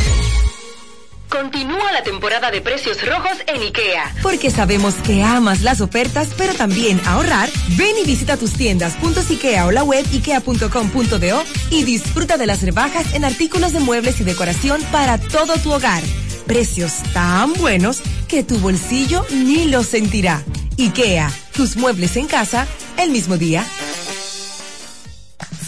[1.31, 4.13] Continúa la temporada de precios rojos en IKEA.
[4.21, 7.49] Porque sabemos que amas las ofertas, pero también ahorrar.
[7.77, 12.61] Ven y visita tus tiendas puntos IKEA o la web ikea.com.do y disfruta de las
[12.61, 16.03] rebajas en artículos de muebles y decoración para todo tu hogar.
[16.47, 20.43] Precios tan buenos que tu bolsillo ni lo sentirá.
[20.77, 22.67] IKEA, tus muebles en casa
[22.97, 23.65] el mismo día.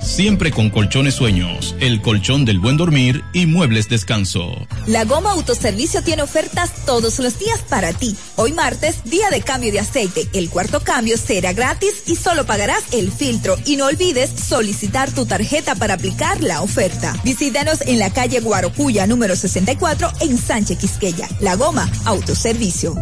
[0.00, 4.66] siempre con colchones sueños, el colchón del buen dormir y muebles descanso.
[4.86, 8.16] La Goma Autoservicio tiene ofertas todos los días para ti.
[8.36, 10.28] Hoy martes, día de cambio de aceite.
[10.32, 13.56] El cuarto cambio será gratis y solo pagarás el filtro.
[13.64, 17.14] Y no olvides solicitar tu tarjeta para aplicar la oferta.
[17.24, 21.28] Visítanos en la calle Guarocuya número 64 en Sánchez Quisqueya.
[21.40, 22.94] La Goma Autoservicio.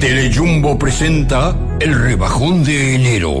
[0.00, 3.40] Telejumbo presenta el rebajón de enero.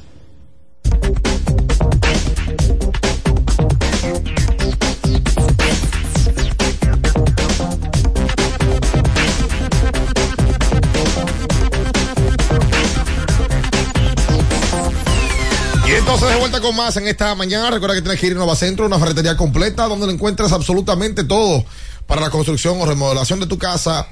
[16.13, 17.71] Entonces de vuelta con más en esta mañana.
[17.71, 21.23] Recuerda que tienes que ir a Nova Centro, una ferretería completa donde lo encuentras absolutamente
[21.23, 21.63] todo
[22.05, 24.07] para la construcción o remodelación de tu casa,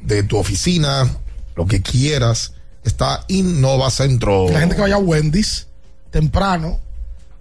[0.00, 1.10] de tu oficina,
[1.56, 2.52] lo que quieras.
[2.84, 4.48] Está Innova Centro.
[4.48, 5.66] La gente que vaya a Wendy's
[6.12, 6.78] temprano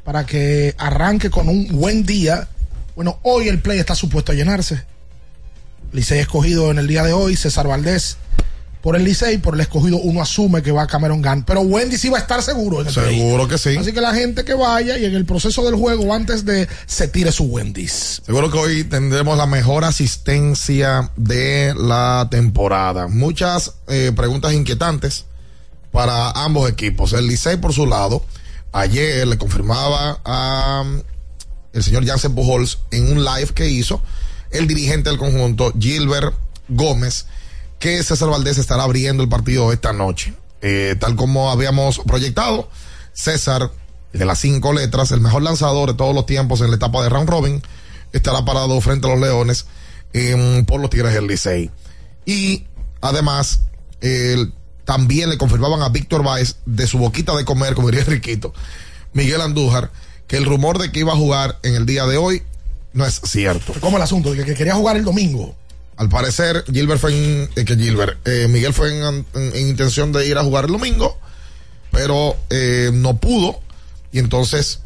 [0.04, 2.48] para que arranque con un buen día.
[2.96, 4.84] Bueno, hoy el play está supuesto a llenarse.
[5.92, 8.18] Licey escogido en el día de hoy, César Valdés
[8.82, 11.44] por el Licey, por el escogido, uno asume que va a Cameron Gunn.
[11.44, 12.82] Pero Wendy sí va a estar seguro.
[12.82, 13.76] En Seguro que sí.
[13.78, 17.08] Así que la gente que vaya y en el proceso del juego, antes de se
[17.08, 18.22] tire su Wendy's.
[18.26, 23.08] Seguro que hoy tendremos la mejor asistencia de la temporada.
[23.08, 25.26] Muchas eh, preguntas inquietantes
[25.92, 27.14] para ambos equipos.
[27.14, 28.24] El Licey, por su lado,
[28.72, 31.02] ayer le confirmaba a um,
[31.74, 34.02] el señor Jansen Pujols en un live que hizo
[34.52, 36.34] el dirigente del conjunto, Gilbert
[36.68, 37.26] Gómez,
[37.80, 40.34] que César Valdés estará abriendo el partido esta noche.
[40.62, 42.70] Eh, tal como habíamos proyectado,
[43.14, 43.72] César,
[44.14, 47.10] de las cinco letras, el mejor lanzador de todos los tiempos en la etapa de
[47.10, 47.64] round robin,
[48.12, 49.66] estará parado frente a los Leones
[50.66, 51.70] por los Tigres del Licey.
[52.26, 52.66] Y
[53.02, 53.62] además,
[54.84, 58.54] también le confirmaban a Víctor Báez de su boquita de comer, como diría Riquito,
[59.14, 59.92] Miguel Andújar,
[60.28, 62.44] que el rumor de que iba a jugar en el día de hoy
[62.94, 63.74] no es cierto.
[63.80, 64.34] ¿Cómo el asunto?
[64.34, 65.56] De que quería jugar el domingo.
[66.00, 69.04] Al parecer, Gilbert fue en, eh, que Gilbert, eh, Miguel fue en,
[69.36, 71.20] en- en intención de ir a jugar el domingo,
[71.92, 73.60] pero eh, no pudo
[74.12, 74.80] y entonces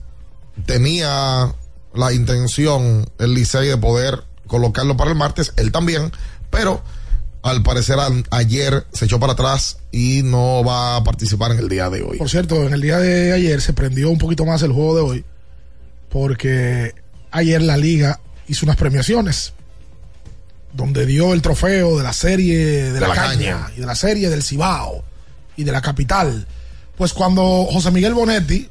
[0.65, 1.53] tenía
[1.93, 6.11] la intención el Licey de poder colocarlo para el martes, él también,
[6.49, 6.83] pero
[7.43, 7.97] al parecer
[8.31, 12.17] ayer se echó para atrás y no va a participar en el día de hoy.
[12.17, 15.01] Por cierto, en el día de ayer se prendió un poquito más el juego de
[15.01, 15.25] hoy
[16.09, 16.93] porque
[17.31, 19.53] ayer la liga hizo unas premiaciones
[20.73, 23.71] donde dio el trofeo de la serie de, la, la caña, Caña.
[23.77, 25.03] y de la serie del Cibao
[25.55, 26.47] y de la capital.
[26.97, 28.69] Pues cuando José Miguel Bonetti,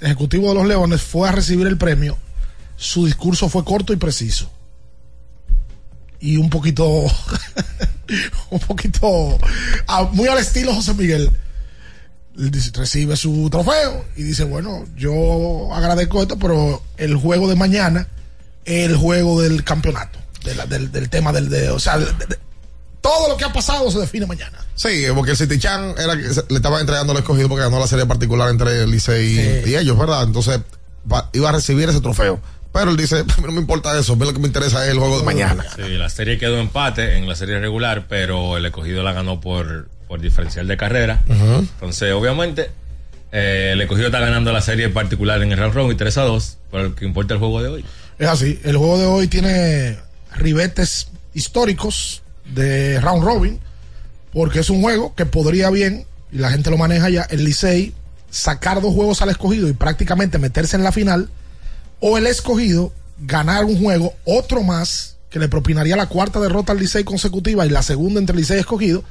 [0.00, 2.16] ejecutivo de los Leones, fue a recibir el premio,
[2.76, 4.50] su discurso fue corto y preciso.
[6.20, 6.86] Y un poquito,
[8.50, 9.38] un poquito,
[10.12, 11.30] muy al estilo José Miguel.
[12.74, 18.06] Recibe su trofeo y dice, bueno, yo agradezco esto, pero el juego de mañana
[18.64, 22.06] es el juego del campeonato, de la- del, del tema del, de, o sea, de-
[22.06, 22.38] de-
[23.00, 24.58] todo lo que ha pasado se define mañana.
[24.74, 27.78] Sí, porque el City Chan era que se- le estaba entregando el escogido porque ganó
[27.78, 30.24] la serie particular entre el Licey y, y ellos, ¿verdad?
[30.24, 30.60] Entonces
[31.10, 32.40] va- iba a recibir ese trofeo.
[32.72, 34.98] Pero él dice, no me importa eso, a mí lo que me interesa es el
[34.98, 35.64] juego de mañana.
[35.74, 39.88] Sí, la serie quedó empate en la serie regular, pero el escogido la ganó por,
[40.06, 41.22] por diferencial de carrera.
[41.28, 42.70] Entonces, obviamente,
[43.32, 46.58] eh, el escogido está ganando la serie particular en el round robin 3 a 2,
[46.70, 47.84] pero el que importa el juego de hoy.
[48.18, 49.98] Es así, el juego de hoy tiene
[50.38, 53.60] ribetes históricos de round robin,
[54.32, 57.94] porque es un juego que podría bien, y la gente lo maneja ya, el Licey
[58.30, 61.28] sacar dos juegos al escogido y prácticamente meterse en la final,
[62.00, 66.78] o el escogido ganar un juego, otro más, que le propinaría la cuarta derrota al
[66.78, 69.04] Licey consecutiva y la segunda entre Licey y escogido,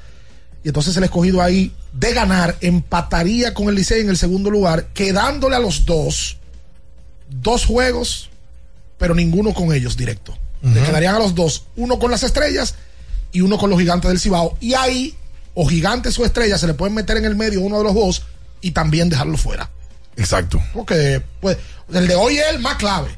[0.63, 4.87] y entonces el escogido ahí de ganar empataría con el Licey en el segundo lugar,
[4.93, 6.37] quedándole a los dos
[7.29, 8.29] dos juegos,
[8.97, 10.37] pero ninguno con ellos directo.
[10.61, 12.75] Le quedarían a los dos, uno con las estrellas
[13.31, 14.57] y uno con los gigantes del Cibao.
[14.59, 15.15] Y ahí,
[15.53, 18.23] o gigantes o estrellas, se le pueden meter en el medio uno de los dos
[18.61, 19.69] y también dejarlo fuera.
[20.15, 20.61] Exacto.
[20.73, 21.57] Porque, pues,
[21.93, 23.09] el de hoy es el más clave,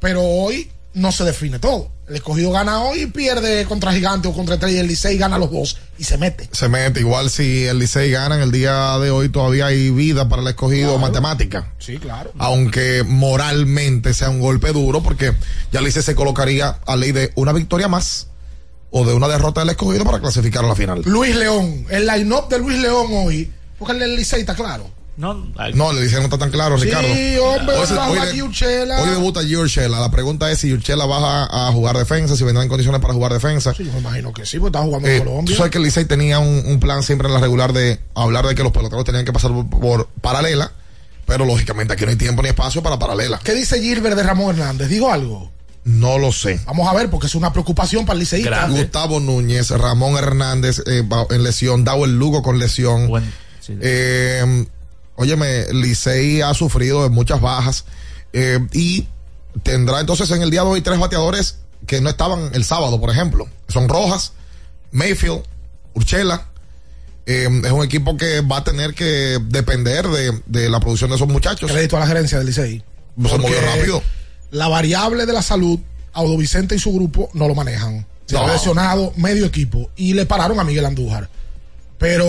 [0.00, 1.90] pero hoy no se define todo.
[2.10, 5.52] El escogido gana hoy y pierde contra gigante o contra estrella el Licey gana los
[5.52, 6.48] dos y se mete.
[6.50, 10.28] Se mete, igual si el Licey gana en el día de hoy, todavía hay vida
[10.28, 11.72] para el escogido matemática.
[11.78, 12.32] Sí, claro.
[12.36, 15.34] Aunque moralmente sea un golpe duro, porque
[15.70, 18.26] ya el Licey se colocaría a ley de una victoria más
[18.90, 21.02] o de una derrota del escogido para clasificar a la final.
[21.04, 24.90] Luis León, el line-up de Luis León hoy, porque el Licey está claro.
[25.16, 25.34] No,
[25.74, 27.08] No, le dicen no está tan claro, Sí, Ricardo.
[27.44, 29.02] hombre, Hoy hoy Giurchela.
[29.02, 30.00] Hoy debuta Yurchela.
[30.00, 33.12] La pregunta es si Yurchela va a, a jugar defensa, si vendrá en condiciones para
[33.12, 33.74] jugar defensa.
[33.74, 35.52] Sí, yo me imagino que sí, porque está jugando Eh, en Colombia.
[35.52, 38.46] Tú sabes que el Licey tenía un, un plan siempre en la regular de hablar
[38.46, 40.72] de que los peloteros tenían que pasar por, por paralela,
[41.26, 43.38] pero lógicamente aquí no hay tiempo ni espacio para paralela.
[43.44, 44.88] ¿Qué dice Gilbert de Ramón Hernández?
[44.88, 45.50] ¿Dijo algo?
[45.84, 46.60] No lo sé.
[46.66, 48.68] Vamos a ver, porque es una preocupación para el liceísta.
[48.68, 53.10] Gustavo Núñez, Ramón Hernández eh, en lesión, el Lugo con lesión.
[53.68, 54.66] Eh,
[55.20, 57.84] óyeme, Licey ha sufrido de muchas bajas
[58.32, 59.06] eh, y
[59.62, 63.10] tendrá entonces en el día de hoy tres bateadores que no estaban el sábado, por
[63.10, 63.46] ejemplo.
[63.68, 64.32] Son Rojas,
[64.92, 65.42] Mayfield,
[65.94, 66.46] Urchela.
[67.26, 71.16] Eh, es un equipo que va a tener que depender de, de la producción de
[71.16, 71.70] esos muchachos.
[71.70, 72.82] Crédito a la gerencia del Licey.
[73.28, 74.02] Se movió rápido.
[74.50, 75.78] La variable de la salud,
[76.14, 78.06] Audo Vicente y su grupo no lo manejan.
[78.26, 78.44] Se No.
[78.46, 81.28] ha lesionado medio equipo y le pararon a Miguel Andújar.
[81.98, 82.26] Pero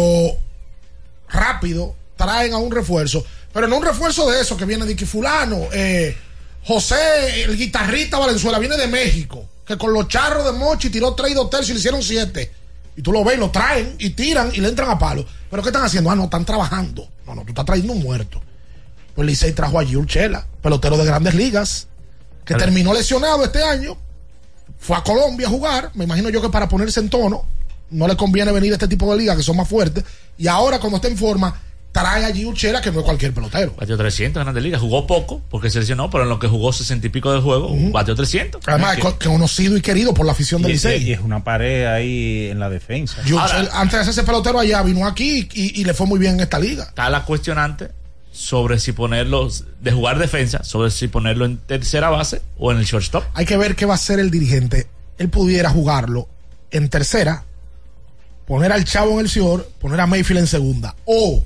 [1.30, 3.24] rápido traen a un refuerzo.
[3.54, 6.16] Pero no un refuerzo de eso que viene de que fulano, eh,
[6.64, 11.32] José, el guitarrista Valenzuela, viene de México, que con los charros de Mochi tiró tres
[11.32, 12.52] y dos tercios y le hicieron siete.
[12.96, 15.26] Y tú lo ves, lo traen y tiran y le entran a palo.
[15.50, 16.12] ¿Pero qué están haciendo?
[16.12, 17.08] Ah, no, están trabajando.
[17.26, 18.42] No, no, tú estás trayendo un muerto.
[19.16, 21.88] Pues Licey trajo a Gil Chela, pelotero de grandes ligas,
[22.46, 23.98] que terminó lesionado este año.
[24.78, 25.92] Fue a Colombia a jugar.
[25.96, 27.46] Me imagino yo que para ponerse en tono,
[27.90, 30.04] no le conviene venir a este tipo de ligas que son más fuertes.
[30.38, 31.60] Y ahora, cuando está en forma,
[31.92, 33.74] trae a Gil Chela, que no es cualquier pelotero.
[33.78, 34.80] Batió 300 en Grandes Ligas.
[34.82, 37.70] Jugó poco porque se lesionó, pero en lo que jugó 60 y pico del juego,
[37.92, 38.62] batió 300.
[38.66, 41.04] Además, Es es que- conocido y querido por la afición del Licey.
[41.04, 43.18] y es una pared ahí en la defensa.
[43.74, 46.60] Antes de hacerse pelotero allá, vino aquí y, y le fue muy bien en esta
[46.60, 46.84] liga.
[46.86, 47.90] está la cuestionante
[48.32, 49.50] sobre si ponerlo
[49.82, 53.26] de jugar defensa, sobre si ponerlo en tercera base o en el shortstop.
[53.34, 54.88] Hay que ver qué va a hacer el dirigente.
[55.18, 56.30] Él pudiera jugarlo
[56.72, 57.44] en tercera,
[58.48, 60.96] poner al chavo en el Sior, poner a Mayfield en segunda.
[61.06, 61.44] O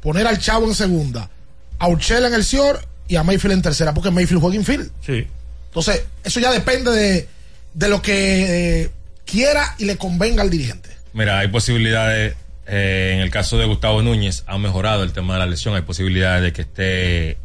[0.00, 1.30] poner al chavo en segunda,
[1.78, 4.90] a Urchela en el Sior y a Mayfield en tercera, porque Mayfield juega infield.
[5.04, 5.26] Sí.
[5.66, 7.28] Entonces, eso ya depende de,
[7.74, 8.90] de lo que eh,
[9.24, 10.90] quiera y le convenga al dirigente.
[11.12, 12.34] Mira, hay posibilidades,
[12.66, 15.82] eh, en el caso de Gustavo Núñez, ha mejorado el tema de la lesión, hay
[15.82, 17.38] posibilidades de que esté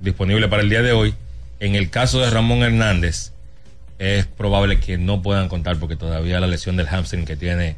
[0.00, 1.14] disponible para el día de hoy.
[1.60, 3.32] En el caso de Ramón Hernández,
[3.98, 7.76] es probable que no puedan contar porque todavía la lesión del hamstring que tiene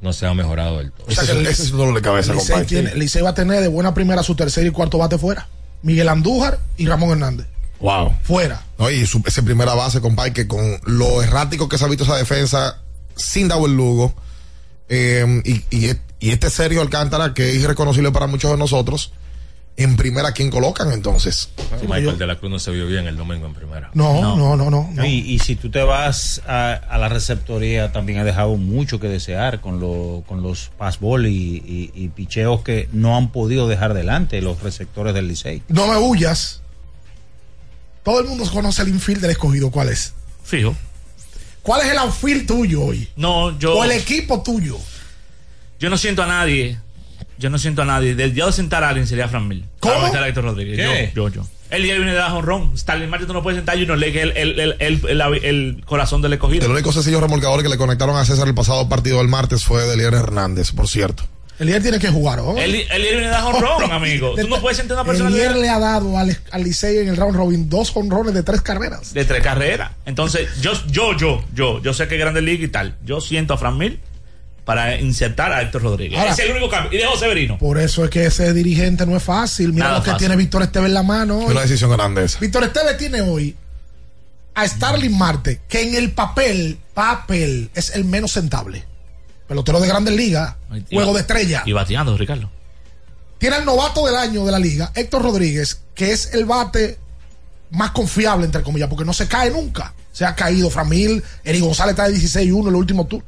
[0.00, 1.06] no se ha mejorado del todo.
[1.08, 3.60] O sea el- Ese es un dolor de cabeza, Licey, tiene- Licey va a tener
[3.60, 5.48] de buena primera su tercer y cuarto bate fuera.
[5.82, 7.46] Miguel Andújar y Ramón Hernández.
[7.80, 8.12] Wow.
[8.22, 8.62] Fuera.
[8.78, 12.04] No, y su, ese primera base, compadre, que con lo errático que se ha visto
[12.04, 12.78] esa defensa,
[13.16, 14.14] sin Dawel Lugo,
[14.88, 19.12] eh, y, y, y este Sergio Alcántara, que es irreconocible para muchos de nosotros,
[19.82, 21.50] en primera, ¿quién colocan entonces?
[21.82, 23.90] Michael de la Cruz no se vio bien el domingo en primera.
[23.94, 24.90] No, no, no, no.
[24.92, 25.04] no.
[25.04, 29.08] Y, y si tú te vas a, a la receptoría, también ha dejado mucho que
[29.08, 33.94] desear con, lo, con los passball y, y, y picheos que no han podido dejar
[33.94, 35.62] delante los receptores del Licey.
[35.68, 36.62] No me huyas.
[38.02, 39.70] Todo el mundo conoce el infield del escogido.
[39.70, 40.14] ¿Cuál es?
[40.42, 40.74] Fijo.
[41.62, 43.08] ¿Cuál es el outfield tuyo hoy?
[43.16, 43.76] No, yo.
[43.76, 44.78] O el equipo tuyo.
[45.78, 46.78] Yo no siento a nadie.
[47.40, 48.14] Yo no siento a nadie.
[48.14, 49.64] Del día de sentar a alguien sería Fran Mil.
[49.80, 49.94] ¿Cómo?
[50.06, 50.76] A Héctor Rodríguez.
[50.76, 51.12] ¿Qué?
[51.16, 51.48] Yo, yo, yo.
[51.70, 52.72] El día viene de dar honrón.
[52.74, 55.82] Stalin Marte tú no puedes sentar a Junior Lake, el, el, el, el, el- el
[55.86, 56.66] corazón del escogido.
[56.66, 59.82] El único sencillo remolcador que le conectaron a César el pasado partido del martes fue
[59.86, 61.24] Delier Hernández, por cierto.
[61.60, 62.56] El líder tiene que jugar, ¿oh?
[62.56, 64.34] El, el día viene de dar honrón, amigo.
[64.34, 66.64] Tú no puedes sentar a una persona El que- líder le ha dado al, al
[66.64, 69.12] Licey en el round robin dos honrones de tres carreras.
[69.14, 69.92] de tres carreras.
[70.06, 72.96] Entonces, yo, yo, yo, yo, yo sé que Grande Liga y tal.
[73.04, 74.00] Yo siento a Fran Mil
[74.70, 76.16] para insertar a Héctor Rodríguez.
[76.16, 76.96] Ahora- Ese es el único cambio.
[76.96, 77.58] Y dejo Severino.
[77.58, 79.72] Por eso es que ese dirigente no es fácil.
[79.72, 80.18] Mira Nada lo que fácil.
[80.28, 81.38] tiene Víctor Esteve en la mano.
[81.38, 81.50] hoy.
[81.50, 82.38] Una decisión grande esa.
[82.38, 83.56] Víctor Esteve tiene hoy
[84.54, 88.84] a Starling Marte, que en el papel, papel, es el menos sentable.
[89.48, 90.54] Pelotero de grandes ligas,
[90.92, 91.64] juego de estrella.
[91.66, 92.48] Y bateando, Ricardo.
[93.38, 96.96] Tiene al novato del año de la liga, Héctor Rodríguez, que es el bate
[97.70, 99.94] más confiable, entre comillas, porque no se cae nunca.
[100.12, 103.24] Se ha caído Framil, Eri González está de 16-1 en el último tour.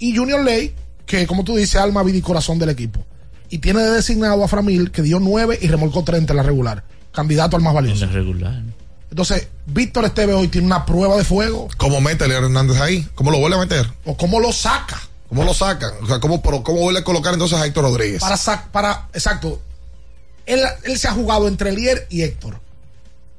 [0.00, 0.74] Y Junior Ley,
[1.06, 3.04] que como tú dices, alma, vida y corazón del equipo.
[3.48, 6.82] Y tiene de designado a Framil, que dio 9 y remolcó 30 en la regular.
[7.12, 8.04] Candidato al más valioso.
[8.04, 8.62] En la regular.
[9.10, 11.68] Entonces, Víctor Esteve hoy tiene una prueba de fuego.
[11.76, 13.06] ¿Cómo mete Delier Hernández ahí?
[13.14, 13.90] ¿Cómo lo vuelve a meter?
[14.04, 15.00] ¿O cómo lo saca?
[15.28, 15.90] ¿Cómo lo sacan?
[16.02, 18.20] O sea, ¿cómo, pero ¿cómo vuelve a colocar entonces a Héctor Rodríguez?
[18.20, 19.60] Para, sac- para exacto.
[20.46, 22.60] Él, él se ha jugado entre Elier y Héctor.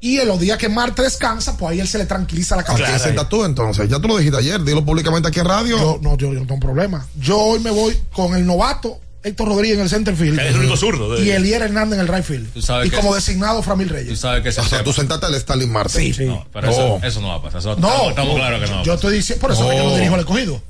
[0.04, 2.66] Y en los días que Marte descansa, pues ahí él se le tranquiliza la ¿A
[2.66, 3.00] quién cabeza.
[3.04, 3.88] sientas tú entonces?
[3.88, 5.78] Ya tú lo dijiste ayer, dilo públicamente aquí en radio.
[5.78, 7.06] Yo, no, yo, yo no tengo problema.
[7.20, 10.40] Yo hoy me voy con el novato Héctor Rodríguez en el center field.
[10.40, 12.52] Que es el único zurdo de- Y Elier Hernández en el right field.
[12.52, 14.20] Tú sabes Y que como es- designado Framil Tú Reyes.
[14.20, 16.00] sabes que ese o sea, tú sentaste al Stalin Marte.
[16.00, 16.26] Sí, sí.
[16.26, 17.08] No, pero eso, No.
[17.08, 17.60] eso no va a pasar.
[17.60, 18.96] Eso- No, estamos, estamos claros que no va a yo pasar.
[18.96, 19.96] estoy diciendo, por eso es que yo no No.
[19.98, 20.64] dirijo el escogido.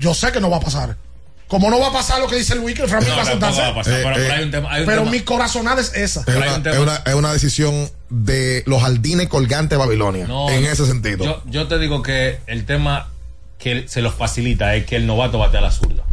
[0.00, 0.96] Yo sé que no va a pasar.
[1.46, 3.26] Como no va a pasar lo que dice Luis, que el Framil No, va a
[3.26, 3.60] sentarse.
[3.60, 3.92] va a pasar.
[3.92, 4.72] Eh, pero, eh, pero hay un tema.
[4.72, 5.12] Hay un Pero tema.
[5.12, 6.24] mi corazonada es esa.
[6.26, 10.26] Una, es una- es una decisión de los jardines colgantes de Babilonia.
[10.26, 11.24] No, en ese sentido.
[11.24, 13.08] Yo, yo te digo que el tema
[13.58, 16.04] que se los facilita es que el novato bate a la zurda.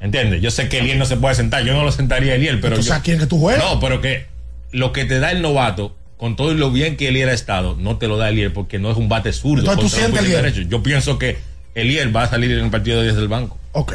[0.00, 0.42] ¿Entiendes?
[0.42, 1.64] Yo sé que Eliel no se puede sentar.
[1.64, 2.98] Yo no lo sentaría a Eliel, pero Entonces, yo.
[2.98, 3.64] ¿a quién que tú juegas?
[3.64, 4.26] No, pero que
[4.70, 7.76] lo que te da el novato, con todo y lo bien que Eliel ha estado,
[7.78, 9.70] no te lo da Eliel porque no es un bate zurdo.
[9.70, 10.42] Entonces, ¿tú sientes Eliel?
[10.42, 10.60] derecho.
[10.62, 11.38] Yo pienso que
[11.74, 13.58] Eliel va a salir en el partido de 10 del banco.
[13.72, 13.94] Ok.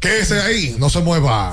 [0.00, 1.52] Quédese ahí, no se mueva.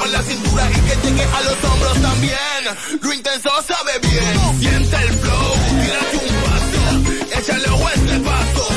[0.00, 3.00] Mueva la cintura y que llegue a los hombros también.
[3.02, 4.58] Lo intenso sabe bien.
[4.58, 5.54] Siente el flow.
[5.68, 7.38] Tírate un paso.
[7.38, 8.68] Échale a este paso.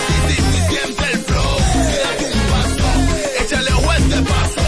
[0.68, 1.58] Siente el flow.
[1.72, 3.44] Tírate un paso.
[3.44, 4.62] Échale a este paso.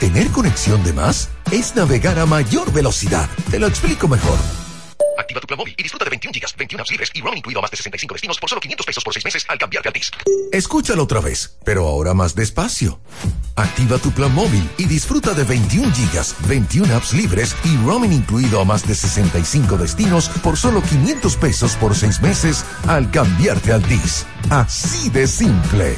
[0.00, 3.28] Tener conexión de más es navegar a mayor velocidad.
[3.50, 4.38] Te lo explico mejor.
[5.32, 7.60] Activa tu plan móvil y disfruta de 21 gigas, 21 apps libres y roaming incluido
[7.60, 9.92] a más de 65 destinos por solo 500 pesos por 6 meses al cambiarte a
[9.92, 10.10] TIS.
[10.52, 13.00] Escúchalo otra vez, pero ahora más despacio.
[13.56, 18.60] Activa tu plan móvil y disfruta de 21 gigas, 21 apps libres y roaming incluido
[18.60, 23.82] a más de 65 destinos por solo 500 pesos por 6 meses al cambiarte al
[23.82, 24.26] TIS.
[24.50, 25.96] Así de simple.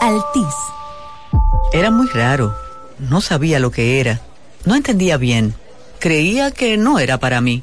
[0.00, 0.54] Altis.
[1.72, 2.56] Era muy raro.
[2.98, 4.20] No sabía lo que era.
[4.64, 5.54] No entendía bien.
[6.00, 7.62] Creía que no era para mí,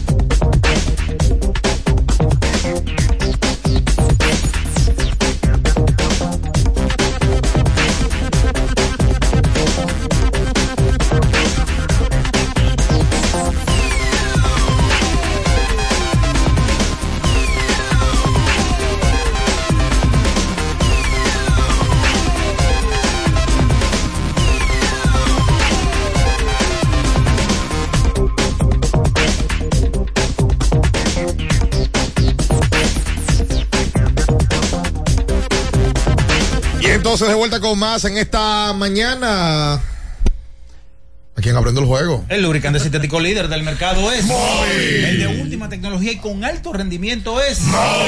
[37.11, 39.73] Entonces de vuelta con más en esta mañana.
[39.73, 42.23] ¿A quién aprende el juego?
[42.29, 44.23] El lubricante sintético líder del mercado es.
[44.29, 47.59] El de última tecnología y con alto rendimiento es.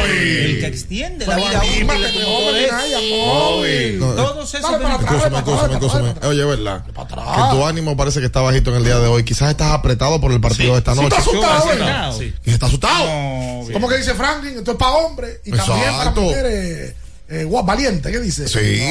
[0.07, 2.55] El que extiende la vida útil motor
[3.65, 3.95] es.
[3.99, 5.93] No, Todos esos beneficios.
[6.23, 6.85] Oye, ¿verdad?
[6.85, 9.25] Que tu ánimo parece que está bajito en el día de hoy.
[9.25, 11.17] Quizás estás apretado por el partido de esta Sí, noche.
[11.17, 12.13] está asustado, Sí, ¿verdad?
[12.17, 12.33] sí.
[12.45, 13.05] ¿Y está asustado?
[13.73, 14.59] ¿Cómo que dice Franklin?
[14.59, 16.95] Esto es para hombres y también para mujeres
[17.33, 18.11] eh, guau, valientes.
[18.11, 18.43] ¿Qué dice?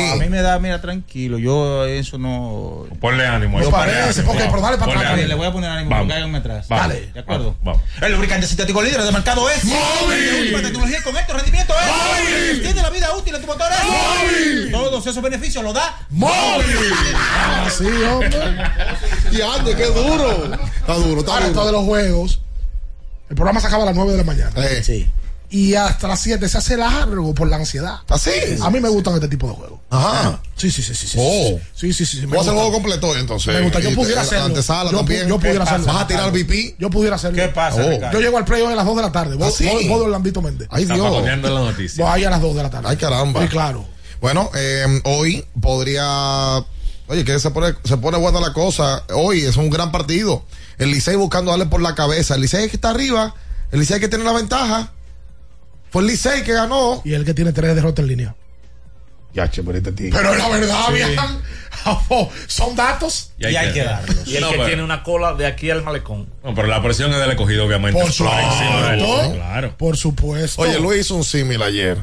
[0.06, 1.38] No, a mí me da, mira, tranquilo.
[1.38, 2.86] Yo eso no.
[3.00, 3.60] Ponle ánimo.
[3.60, 3.70] Eso.
[3.70, 5.28] parece, porque- pero dale para Ponle atrás, ánimo.
[5.28, 6.04] Le voy a poner ánimo Vamos.
[6.06, 6.66] porque háganme atrás.
[6.68, 6.88] Vamos.
[6.88, 7.56] Dale, de acuerdo.
[7.62, 7.82] Vamos.
[8.00, 10.24] El lubricante sintético líder del mercado es Móvil.
[10.24, 12.50] De última tecnología con alto rendimiento es Móvil.
[12.50, 14.72] Extiende la vida útil de tu motor es Móvil.
[14.72, 16.76] Todos esos beneficios lo da ¡Móvil!
[17.66, 18.38] Así, hombre.
[19.30, 20.52] Y ande, qué duro.
[20.80, 21.66] Está duro, está Ahora, duro.
[21.66, 22.40] de los juegos.
[23.30, 24.50] El programa se acaba a las 9 de la mañana.
[24.82, 25.08] Sí.
[25.54, 27.96] Y hasta las 7 se hace largo por la ansiedad.
[28.08, 28.30] ¿Así?
[28.62, 29.80] A mí me gustan este tipo de juegos.
[29.90, 30.40] Ajá.
[30.56, 31.06] Sí, sí, sí, sí.
[31.06, 31.60] sí Oh.
[31.74, 32.20] Sí, sí, sí.
[32.20, 32.70] sí, me Voy a hacer el gusta.
[32.70, 33.54] juego completo hoy, entonces.
[33.54, 33.80] Me gusta.
[33.80, 34.46] Yo pudiera hacerlo.
[34.46, 35.28] Antesala yo, también.
[35.28, 35.86] yo pudiera hacerlo.
[35.88, 36.76] ¿Vas a tirar VP?
[36.78, 37.36] Yo pudiera hacerlo.
[37.36, 38.12] ¿Qué pasa, Oh.
[38.12, 39.36] Yo llego al play hoy a las 2 de la tarde.
[39.36, 40.68] Voy, ¿Ah, de Orlandito Méndez.
[40.70, 40.98] Ay, Dios.
[40.98, 42.02] Poniendo la noticia.
[42.02, 42.88] Voy ahí a las 2 de la tarde.
[42.88, 43.42] Ay, caramba.
[43.42, 43.84] Sí, claro.
[44.22, 46.64] Bueno, eh, hoy podría.
[47.08, 49.04] Oye, que se pone, se pone buena la cosa.
[49.14, 50.46] Hoy es un gran partido.
[50.78, 52.36] El Licey buscando darle por la cabeza.
[52.36, 53.34] El Licey que está arriba.
[53.70, 54.92] El Licey que tiene la ventaja.
[55.92, 57.02] Fue el Licey que ganó.
[57.04, 58.34] Y el que tiene tres derrotas en línea.
[59.34, 60.18] Ya, che, pero este tigre.
[60.18, 60.92] Pero la verdad, Sí.
[60.94, 61.40] viejan,
[62.48, 64.26] son datos Y hay que darlos.
[64.26, 66.28] Y el No, que pero- tiene una cola de aquí al malecón.
[66.44, 67.98] No, pero la presión es del escogido, obviamente.
[68.00, 69.32] Por supuesto.
[69.34, 69.74] Claro.
[69.78, 70.60] Por supuesto.
[70.62, 71.98] Oye, Luis hizo un símil ayer.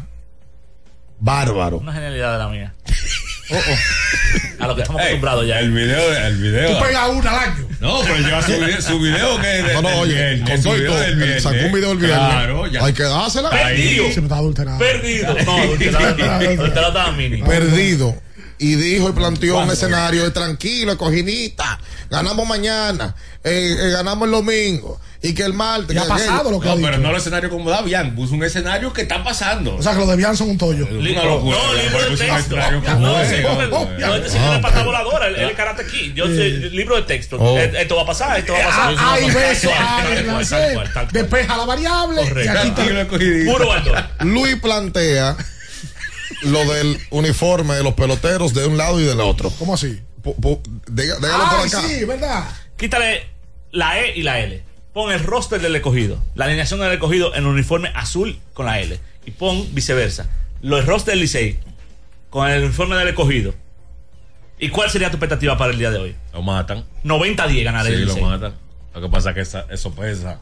[1.19, 1.77] Bárbaro.
[1.77, 2.73] Una genialidad de la mía.
[3.51, 5.59] Oh, A lo que estamos acostumbrados ya.
[5.59, 6.77] El video, el video.
[6.77, 7.67] Tú pegas una al año.
[7.79, 10.79] No, pero lleva su video, su video que de, No, no, del oye, todo y
[10.81, 11.43] video del viernes.
[11.43, 12.19] sacó un video el viernes.
[12.19, 12.83] Claro, ya.
[12.85, 13.49] Hay que dársela.
[13.51, 14.11] Ahí.
[14.13, 14.77] Se me está adulterado.
[14.77, 15.35] Perdido.
[15.45, 17.41] No, adulterado adulterado estaba mini.
[17.41, 18.15] Perdido.
[18.59, 21.79] Y dijo y planteó un escenario de tranquilo, cojinita.
[22.09, 23.15] Ganamos mañana.
[23.43, 24.99] eh, eh, ganamos el domingo.
[25.21, 25.93] Y que el martes.
[25.95, 26.99] Ya ha pasado lo que No, ha pero dicho.
[27.01, 29.75] no el escenario como Davian, puso un escenario que está pasando.
[29.75, 31.57] O sea, que los de Bian son un una locura.
[31.57, 32.55] No, libro de texto.
[32.99, 33.49] No, ese, ese ¿no?
[33.49, 36.13] joven, no, señor es pata voladora, es karate kid.
[36.13, 37.35] Yo sé, libro de texto.
[37.37, 37.57] Oh.
[37.57, 38.95] Eh, Esto va a pasar, esto va a pasar.
[38.97, 39.71] Ah, Hay besos,
[41.11, 42.21] despeja la variable.
[42.21, 42.71] Aquí
[43.45, 43.69] Puro.
[44.21, 45.35] Luis plantea
[46.43, 49.51] lo del uniforme de los peloteros de un lado y del otro.
[49.59, 49.99] ¿Cómo así?
[50.23, 51.17] Diga- Dígalo
[51.49, 51.81] por Ay, acá.
[51.87, 52.49] sí, ¿verdad?
[52.77, 53.25] Quítale
[53.71, 54.63] la E y la L.
[54.93, 56.21] Pon el roster del escogido.
[56.35, 58.99] La alineación del escogido en el uniforme azul con la L.
[59.25, 60.29] Y pon viceversa.
[60.61, 61.59] Los roster del Licey
[62.29, 63.53] con el uniforme del escogido.
[64.59, 66.15] ¿Y cuál sería tu expectativa para el día de hoy?
[66.33, 66.83] Lo matan.
[67.03, 68.23] 90-10 ganar Sí, el lo Licey.
[68.23, 68.55] matan.
[68.93, 70.41] Lo que pasa es que esa- eso pesa.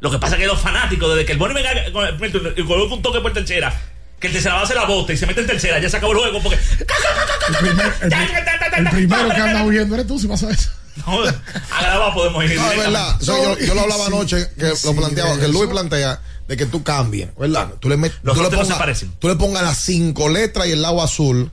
[0.00, 2.64] Lo que pasa es que los fanáticos, desde que el Boni el primer turno y
[2.64, 3.74] coloca un toque por tercera,
[4.20, 6.18] que el tercera base la bota y se mete en tercera, ya se acabó el
[6.18, 6.58] juego porque.
[6.78, 10.70] El, primer- el pri- el primero que anda huyendo eres tú si pasa eso.
[11.06, 12.56] No, a graba podemos ir.
[12.56, 13.16] No, es verdad.
[13.20, 15.48] yo, yo lo hablaba Sí, anoche, que sí, lo planteaba, que.
[15.48, 17.70] Luis plantea de que tú cambies, ¿verdad?
[17.80, 19.12] Tú le, met- Los tú le no se pongas- parecen.
[19.18, 21.50] tú le pongas las cinco letras y el lado azul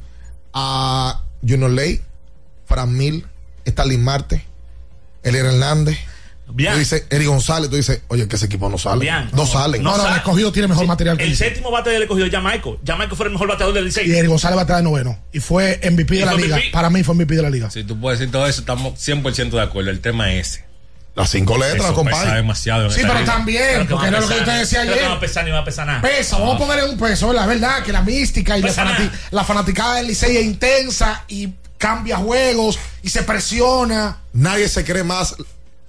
[0.53, 2.01] a Junior Ley,
[2.68, 3.26] Fran Mil,
[3.63, 4.45] Stalin Marte,
[5.24, 5.97] Elier Hernández.
[6.49, 6.73] Bien.
[6.73, 9.01] Tú dices, Eri González, tú dices, oye, que ese equipo no sale.
[9.01, 9.29] Bien.
[9.33, 9.83] No, salen.
[9.83, 12.31] No, no, el escogido tiene mejor material que El el séptimo bate del escogido es
[12.31, 12.79] Jamaico.
[12.85, 14.09] Jamaico fue el mejor bateador del Licey.
[14.09, 15.19] Y Eric González va a estar de noveno.
[15.33, 16.57] Y fue MVP Y de la liga.
[16.71, 17.69] Para mí fue MVP de la liga.
[17.69, 19.89] Si tú puedes decir todo eso, estamos 100% de acuerdo.
[19.91, 20.67] El tema es ese.
[21.15, 22.35] Las cinco letras, Eso pesa compadre.
[22.35, 22.91] demasiado.
[22.91, 23.25] Sí, pero liga.
[23.25, 25.01] también, porque era lo que usted decía ayer.
[25.03, 25.99] no va a pesar ni va a pesar nada.
[26.01, 28.99] Pesa, vamos a ponerle un peso, la verdad, que la mística y la, Pesa fanati-
[28.99, 29.19] nada.
[29.31, 34.17] la fanaticada del Licey es intensa y cambia juegos y se presiona.
[34.33, 35.35] Nadie se cree más,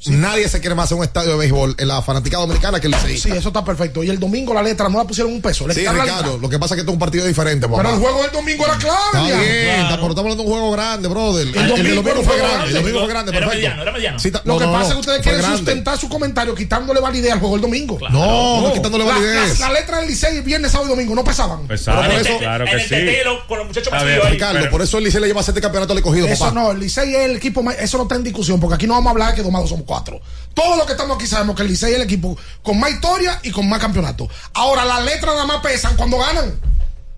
[0.07, 2.92] nadie se quiere más en un estadio de béisbol en la fanaticada dominicana que el
[2.92, 3.18] Licey.
[3.18, 4.03] Sí, eso está perfecto.
[4.05, 5.64] Y el domingo la letra no la pusieron un peso.
[5.72, 7.82] Sí, Ricardo, lo que pasa es que esto es un partido diferente, papá.
[7.82, 8.99] Pero el juego del domingo era clave.
[9.12, 9.40] Está ya.
[9.40, 9.82] bien, Claro.
[9.82, 11.46] está- pero estamos hablando de un juego grande, brother.
[11.49, 12.55] El, domingo domingo fue grande.
[12.55, 12.68] grande.
[12.68, 13.57] El domingo fue grande, Era perfecto.
[13.57, 14.18] mediano, era mediano.
[14.18, 15.59] Sí, Lo no, que no, pasa no, es que ustedes quieren grande.
[15.59, 17.99] sustentar su comentario quitándole validez al juego del domingo.
[18.11, 19.59] No, no quitándole validez.
[19.61, 21.66] la- la letra del Licey viernes, sábado y domingo no pesaban.
[21.66, 23.28] Pero por eso- el, claro en que el sí.
[23.49, 23.92] con los muchachos.
[24.30, 27.14] Ricardo, por eso el Licey le lleva siete campeonatos al escogido, Eso no, el Licey
[27.14, 29.30] es el equipo más, eso no está en discusión, porque aquí no vamos a hablar
[29.30, 30.20] de que domados somos cuatro.
[30.55, 33.41] Todos los que estamos aquí sabemos que el Licey es el equipo con más historia
[33.43, 34.28] y con más campeonatos.
[34.55, 36.61] Ahora, las letras nada más pesan cuando ganan.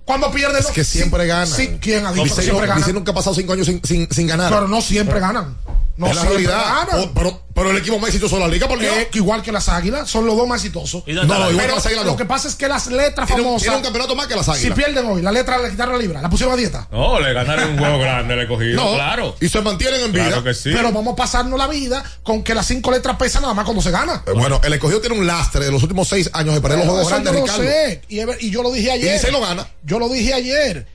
[0.05, 0.61] Cuando pierden.
[0.61, 1.47] Es que siempre Sí, ganan.
[1.49, 2.95] Sí, ¿quién ha dicho que Licey, siempre ganan?
[2.95, 4.51] nunca ha pasado cinco años sin, sin, sin ganar.
[4.53, 5.57] Pero no siempre ganan.
[6.01, 6.89] No es la siempre realidad.
[6.95, 8.97] Oh, pero, pero el equipo más exitoso de la liga, por Dios.
[8.97, 11.03] Eh, igual que las águilas, son los dos más exitosos.
[11.07, 12.17] ¿Y No, igual Pero que las águilas lo no.
[12.17, 14.71] que pasa es que las letras Tiene famosas, tiene un campeonato más que las si
[14.71, 16.89] pierden hoy, la letra le quitaron la libra, la pusieron a dieta.
[16.91, 18.83] No, le ganaron un juego grande, le cogido.
[18.83, 19.37] no, Claro.
[19.41, 20.27] Y se mantienen en vida.
[20.29, 20.71] Claro que sí.
[20.73, 23.83] Pero vamos a pasarnos la vida con que las cinco letras pesan nada más cuando
[23.83, 24.23] se gana.
[24.27, 26.89] Eh, Bueno, el escogido tiene un lastre de los últimos seis años de perder los
[26.89, 27.63] juegos grandes, lo Ricardo.
[27.63, 28.03] sé.
[28.09, 29.13] Y, y yo lo dije Y ayer.
[29.15, 29.67] Licey lo gana.
[29.85, 30.87] Yo lo dije ayer.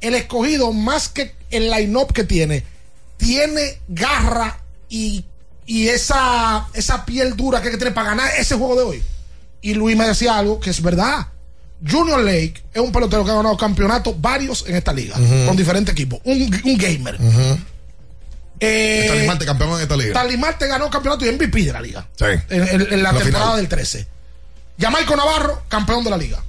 [0.00, 2.64] El escogido, más que el line-up que tiene,
[3.24, 4.58] tiene garra
[4.88, 5.24] y,
[5.66, 9.02] y esa, esa piel dura que hay que tiene para ganar ese juego de hoy.
[9.60, 11.28] Y Luis me decía algo que es verdad.
[11.88, 15.16] Junior Lake es un pelotero que ha ganado campeonatos varios en esta liga,
[15.46, 16.20] con diferentes equipos.
[16.24, 17.18] Un, un gamer.
[18.60, 20.10] Eh, Stanley Marte, campeón en esta liga.
[20.10, 22.06] Stanley Marte ganó campeonato y MVP de la liga.
[22.16, 22.24] Sí.
[22.50, 23.56] En, en- en la La temporada final.
[23.56, 24.06] del 13.
[24.78, 26.42] Yamaico Navarro, campeón de la liga.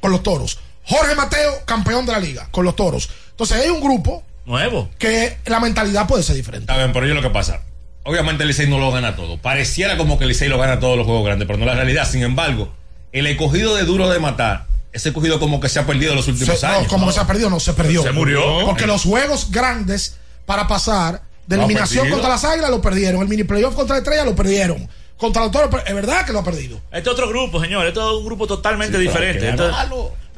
[0.00, 0.58] Con los toros.
[0.84, 2.48] Jorge Mateo, campeón de la liga.
[2.50, 3.08] Con los toros.
[3.30, 4.22] Entonces hay un grupo
[4.52, 4.88] Nuevo.
[4.98, 6.64] que la mentalidad puede ser diferente.
[6.70, 7.60] Está bien, pero yo lo que pasa.
[8.04, 9.38] Obviamente el Licey no lo gana todo.
[9.38, 12.08] Pareciera como que el Licey lo gana todos los juegos grandes, pero no la realidad.
[12.08, 12.72] Sin embargo,
[13.12, 16.58] el escogido de duro de matar, ese escogido como que se ha perdido los últimos
[16.58, 16.88] Se- no, años.
[16.88, 18.02] como que se ha perdido, no, se perdió.
[18.02, 18.64] Se murió.
[18.66, 22.16] Porque los juegos grandes para pasar de eliminación perdido.
[22.18, 23.22] contra las águilas lo perdieron.
[23.22, 24.88] El mini playoff contra la estrella lo perdieron.
[25.16, 26.80] Contra los toros, es verdad que lo ha perdido.
[26.90, 27.86] Este es otro grupo, señor.
[27.86, 29.48] Este es un grupo totalmente Sí, diferente.
[29.50, 29.62] Este,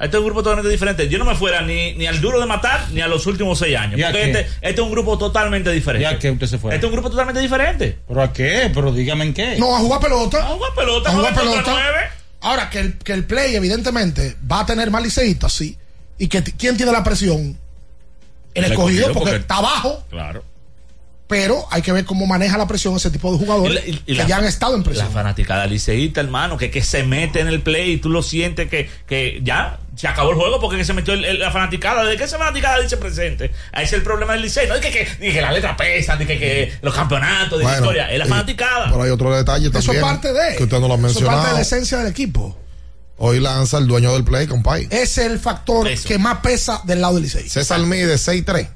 [0.00, 1.08] este es un grupo totalmente diferente.
[1.08, 3.76] Yo no me fuera ni, ni al duro de matar ni a los últimos seis
[3.76, 3.98] años.
[3.98, 6.08] ¿Y a Porque este, este es un grupo totalmente diferente.
[6.10, 6.74] ¿Y a qué usted se fue?
[6.74, 7.98] Este es un grupo totalmente diferente.
[8.08, 8.70] ¿Pero a qué?
[8.74, 9.56] Pero dígame en qué.
[9.58, 10.38] No, a jugar pelota.
[10.44, 11.62] A jugar pelota, A jugar pelota.
[11.66, 12.00] nueve.
[12.40, 15.78] Ahora, que el, que el play, evidentemente, va a tener más liceístas, sí.
[16.18, 17.58] ¿Y que quién tiene la presión?
[18.52, 20.04] El, El escogido, escogido, porque, porque- está abajo.
[20.10, 20.44] Claro.
[21.26, 24.02] pero hay que ver cómo maneja la presión ese tipo de jugadores Y la- y-
[24.06, 25.06] y que la- ya han estado en presión.
[25.06, 28.68] La fanaticada liceísta, hermano, que, que se mete en el play y tú lo sientes
[28.68, 32.04] que, que ya se acabó el juego porque que se metió el- el- la fanaticada.
[32.04, 33.50] ¿De qué esa fanaticada dice presente?
[33.72, 34.66] Ahí es el problema del liceo.
[34.68, 37.78] No es que, que, que la letra pesa, ni que, que los campeonatos de Bueno,
[37.78, 38.10] historia.
[38.10, 38.90] Es la y- fanaticada.
[38.90, 39.96] Pero hay otro detalle Eso también.
[39.96, 40.56] es parte de.
[40.56, 41.54] Que usted no lo ha Eso es parte de mencionado.
[41.56, 42.58] la esencia del equipo.
[43.16, 44.84] Hoy lanza el dueño del play, compay.
[44.90, 47.48] Ese es el factor que más pesa del lado del Licey.
[47.48, 48.68] César mide 6'3.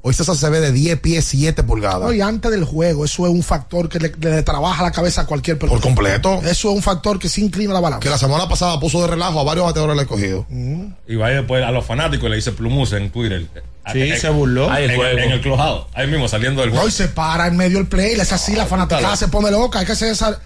[0.00, 2.00] Hoy César se ve de 10 pies 7 pulgadas.
[2.02, 5.22] No, y antes del juego, eso es un factor que le, le trabaja la cabeza
[5.22, 5.80] a cualquier persona.
[5.80, 6.34] Por completo.
[6.44, 8.00] Eso es un factor que se inclina la balanza.
[8.02, 10.46] Que la semana pasada puso de relajo a varios bateadores del escogido.
[11.08, 13.46] Y vaya después a los fanáticos le dice Plumus en Twitter.
[13.92, 14.66] Sí, En- se burló.
[14.66, 15.86] En, Ahí el en el clubhouse.
[15.94, 16.86] Ahí mismo saliendo del juego.
[16.86, 19.16] y se para en medio del play, le hace así, la fanaticada Claro.
[19.16, 19.80] se pone loca.
[19.80, 20.38] Hay que César.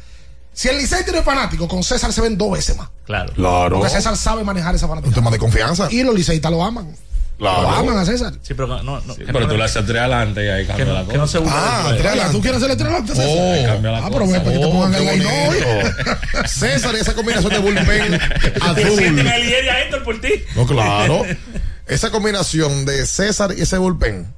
[0.54, 2.88] Si el Licey tiene fanático, con César se ven dos veces más.
[3.04, 3.32] Claro.
[3.34, 3.76] Claro.
[3.78, 5.14] Porque César sabe manejar esa Un fanaticada.
[5.16, 5.88] tema de confianza.
[5.90, 6.94] Y los liceístas lo aman.
[7.42, 7.62] Claro.
[7.62, 8.32] Lo aman a César.
[8.40, 10.84] Sí, pero no, no, que Pero no- tú le haces tres adelante y ahí cambia
[10.86, 11.12] que la no, cosa.
[11.12, 12.32] que no se Ah, tres adelante.
[12.32, 13.30] ¿Tú quieres hacerle tres adelante a César?
[13.36, 13.66] Oh.
[13.66, 14.12] Cambia la Ah, cosa.
[14.12, 15.28] pero para que te Oh, pongan el bonito.
[16.46, 18.20] César y esa combinación de bullpen
[18.76, 19.42] Te sienten azul.
[19.42, 20.28] el a Héctor por ti.
[20.54, 21.22] No, claro.
[21.88, 24.32] Esa combinación de César y ese bullpen,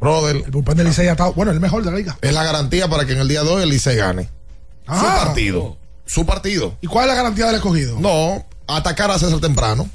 [0.00, 2.16] brother, El bullpen del Licey ha estado, bueno, el mejor de la liga.
[2.22, 4.22] es la garantía para que en el día de hoy el Licey gane.
[4.86, 5.22] Su Ah.
[5.24, 5.76] partido.
[6.06, 6.76] Su partido.
[6.80, 7.98] ¿Y cuál es la garantía del escogido?
[7.98, 9.90] No, atacar a César temprano.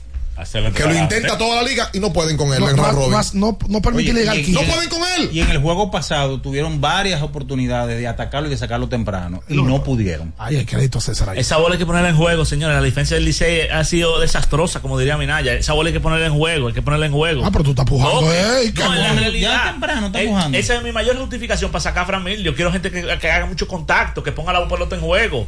[0.73, 3.11] Que lo intenta toda la liga y no pueden con él No, en no, robin.
[3.11, 5.29] no, no, no permitirle llegar y- No pueden con él.
[5.31, 9.55] Y en el juego pasado tuvieron varias oportunidades de atacarlo y de sacarlo temprano y
[9.61, 10.33] no, pudieron.
[10.37, 11.39] Ay, hay crédito a César ahí.
[11.39, 12.75] Esa bola hay que ponerla en juego, señores.
[12.75, 15.53] La defensa del Licey ha sido desastrosa, como diría Minaya.
[15.53, 17.45] Esa bola hay que ponerla en juego, hay que ponerla en juego.
[17.45, 19.51] Ah, pero tú estás pujando, No, eh, no, en la realidad.
[19.65, 20.57] Ya temprano está eh, pujando.
[20.57, 22.41] Esa es mi mayor justificación para sacar a Fran Mil.
[22.43, 25.47] Yo quiero gente que, que haga mucho contacto, que ponga la pelota en juego.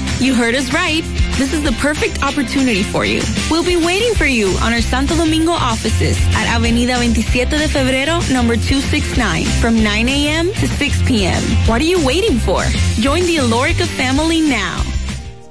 [0.21, 1.01] You heard us right.
[1.39, 3.23] This is the perfect opportunity for you.
[3.49, 8.21] We'll be waiting for you on our Santo Domingo offices at Avenida 27 de Febrero,
[8.29, 10.53] number 269, from 9 a.m.
[10.53, 11.41] to 6 p.m.
[11.65, 12.61] What are you waiting for?
[13.01, 14.83] Join the Alorica family now.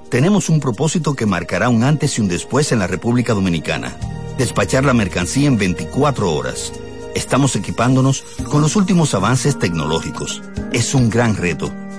[0.09, 3.97] Tenemos un propósito que marcará un antes y un después en la República Dominicana.
[4.39, 6.73] Despachar la mercancía en 24 horas.
[7.17, 10.43] Estamos equipándonos con los últimos avances tecnológicos.
[10.73, 11.73] Es un gran reto,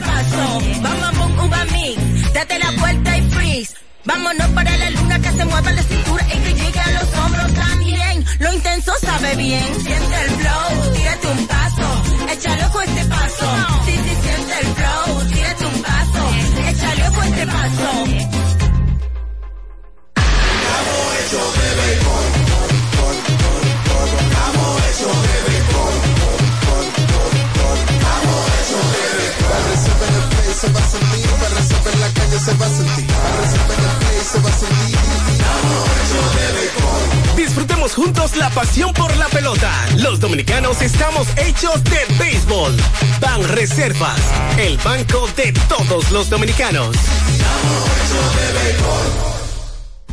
[0.00, 2.32] ojo a este paso, uva mix.
[2.32, 3.74] Date la vuelta y freeze.
[4.04, 7.54] Vámonos para la luna que se mueva la cintura y que llegue a los hombros
[7.54, 8.24] también.
[8.40, 9.80] Lo intenso sabe bien.
[9.82, 13.46] Siente el flow, tírate un paso, échale ojo este paso.
[13.86, 16.30] Sí, sí, siente el flow, tírate un paso,
[16.70, 17.20] échale ojo
[30.62, 30.98] a este paso.
[37.36, 39.72] Disfrutemos juntos la pasión por la pelota.
[39.96, 42.76] Los dominicanos estamos hechos de béisbol.
[43.20, 44.20] Ban Reservas,
[44.58, 46.96] el banco de todos los dominicanos.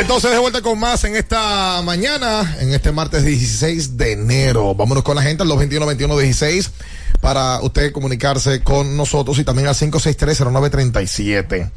[0.00, 4.74] Entonces de vuelta con más en esta mañana, en este martes 16 de enero.
[4.74, 6.70] Vámonos con la gente al 221-21-16
[7.20, 11.70] para usted comunicarse con nosotros y también al 563-0937.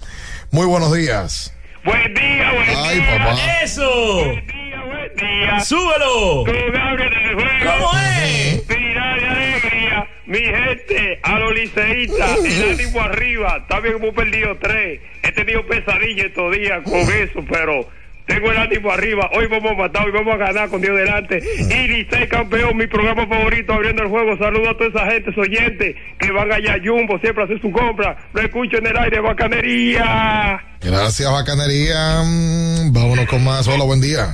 [0.52, 1.54] Muy buenos días.
[1.86, 3.18] Buen día, buen Ay, día.
[3.18, 3.38] papá.
[3.64, 4.16] ¡Eso!
[4.26, 5.60] Buen día, buen día.
[5.62, 6.44] ¡Súbelo!
[6.46, 7.50] Con Gabriel del juego.
[7.80, 8.64] ¿Cómo es?
[8.68, 10.08] Final de alegría.
[10.26, 13.58] Mi gente, a los liceístas, el ánimo arriba.
[13.62, 15.00] Está bien hemos perdido tres.
[15.24, 17.88] He tenido pesadilla estos días con eso, pero
[18.30, 19.28] tengo el ánimo arriba.
[19.34, 21.40] Hoy vamos a matar, hoy vamos a ganar con Dios delante.
[21.58, 24.38] Y Licey campeón, mi programa favorito, abriendo el juego.
[24.38, 27.60] Saludo a toda esa gente, esos oyentes que van allá a Jumbo, siempre a hacer
[27.60, 28.18] su compra.
[28.34, 30.64] Lo escucho en el aire, bacanería.
[30.80, 32.22] Gracias, bacanería.
[32.24, 33.68] Mm, Vámonos con más.
[33.68, 34.28] Hola, buen día.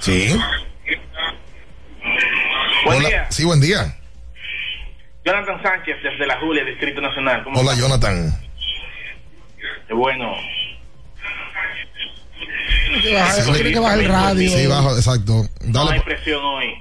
[0.00, 0.38] Sí.
[2.84, 3.08] Buen Hola.
[3.08, 3.26] día.
[3.30, 3.96] Sí, buen día.
[5.24, 7.44] Jonathan Sánchez desde la Julia, Distrito Nacional.
[7.44, 7.82] ¿Cómo Hola, está?
[7.82, 8.32] Jonathan.
[9.88, 9.94] Qué
[13.02, 13.52] bueno.
[13.54, 14.50] Tiene que bajar el radio.
[14.50, 15.46] Sí, bajo, exacto.
[15.62, 16.00] No hay Dale.
[16.02, 16.74] presión hoy.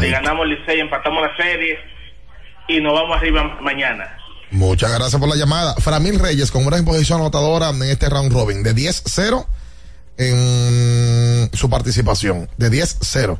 [0.00, 1.78] Le ganamos el Licey, empatamos la serie
[2.68, 4.16] y nos vamos arriba mañana.
[4.50, 5.74] Muchas gracias por la llamada.
[5.76, 9.46] Framil Reyes con una posición anotadora en este round robin de 10-0
[10.18, 12.48] en su participación.
[12.56, 13.38] De 10-0.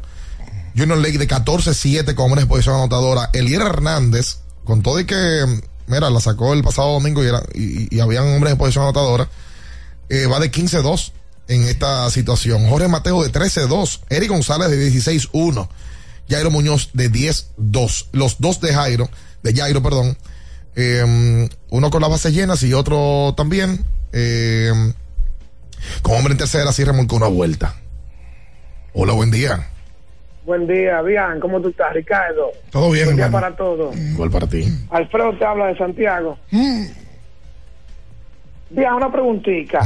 [0.76, 3.30] Junior Lake de 14-7 con una posición anotadora.
[3.32, 5.44] Elier Hernández, con todo y que,
[5.86, 9.28] mira, la sacó el pasado domingo y, era, y, y habían hombres en posición anotadora,
[10.08, 11.12] eh, va de 15-2
[11.48, 12.68] en esta situación.
[12.68, 14.00] Jorge Mateo de 13-2.
[14.10, 15.68] Eric González de 16-1.
[16.28, 18.08] Jairo Muñoz de 10-2.
[18.12, 19.08] Los dos de Jairo,
[19.42, 20.16] de Jairo, perdón.
[20.76, 23.82] Eh, uno con las bases llenas y otro también.
[24.12, 24.72] Eh,
[26.02, 27.76] con hombre en tercera, sí remolcó una vuelta.
[28.92, 29.70] Hola, buen día.
[30.44, 32.50] Buen día, bien, ¿cómo tú estás, Ricardo?
[32.70, 33.46] Todo bien, Buen día hermano.
[33.46, 33.94] para todos.
[33.96, 34.64] Igual para ti.
[34.90, 36.38] Alfredo te habla de Santiago.
[36.50, 36.94] Bien,
[38.96, 39.80] una preguntita.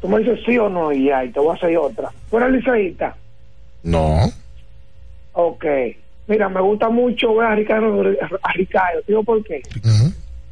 [0.00, 2.10] Tú me dices sí o no y ya, y te voy a hacer otra.
[2.30, 3.16] ¿Tú eres liceísta?
[3.82, 4.30] No.
[5.32, 5.64] Ok.
[6.26, 8.02] Mira, me gusta mucho ver a Ricardo,
[8.42, 9.00] a Ricardo.
[9.06, 9.62] ¿Digo por qué?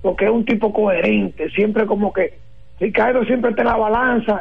[0.02, 1.50] Porque es un tipo coherente.
[1.50, 2.34] Siempre como que
[2.80, 4.34] Ricardo siempre está en la balanza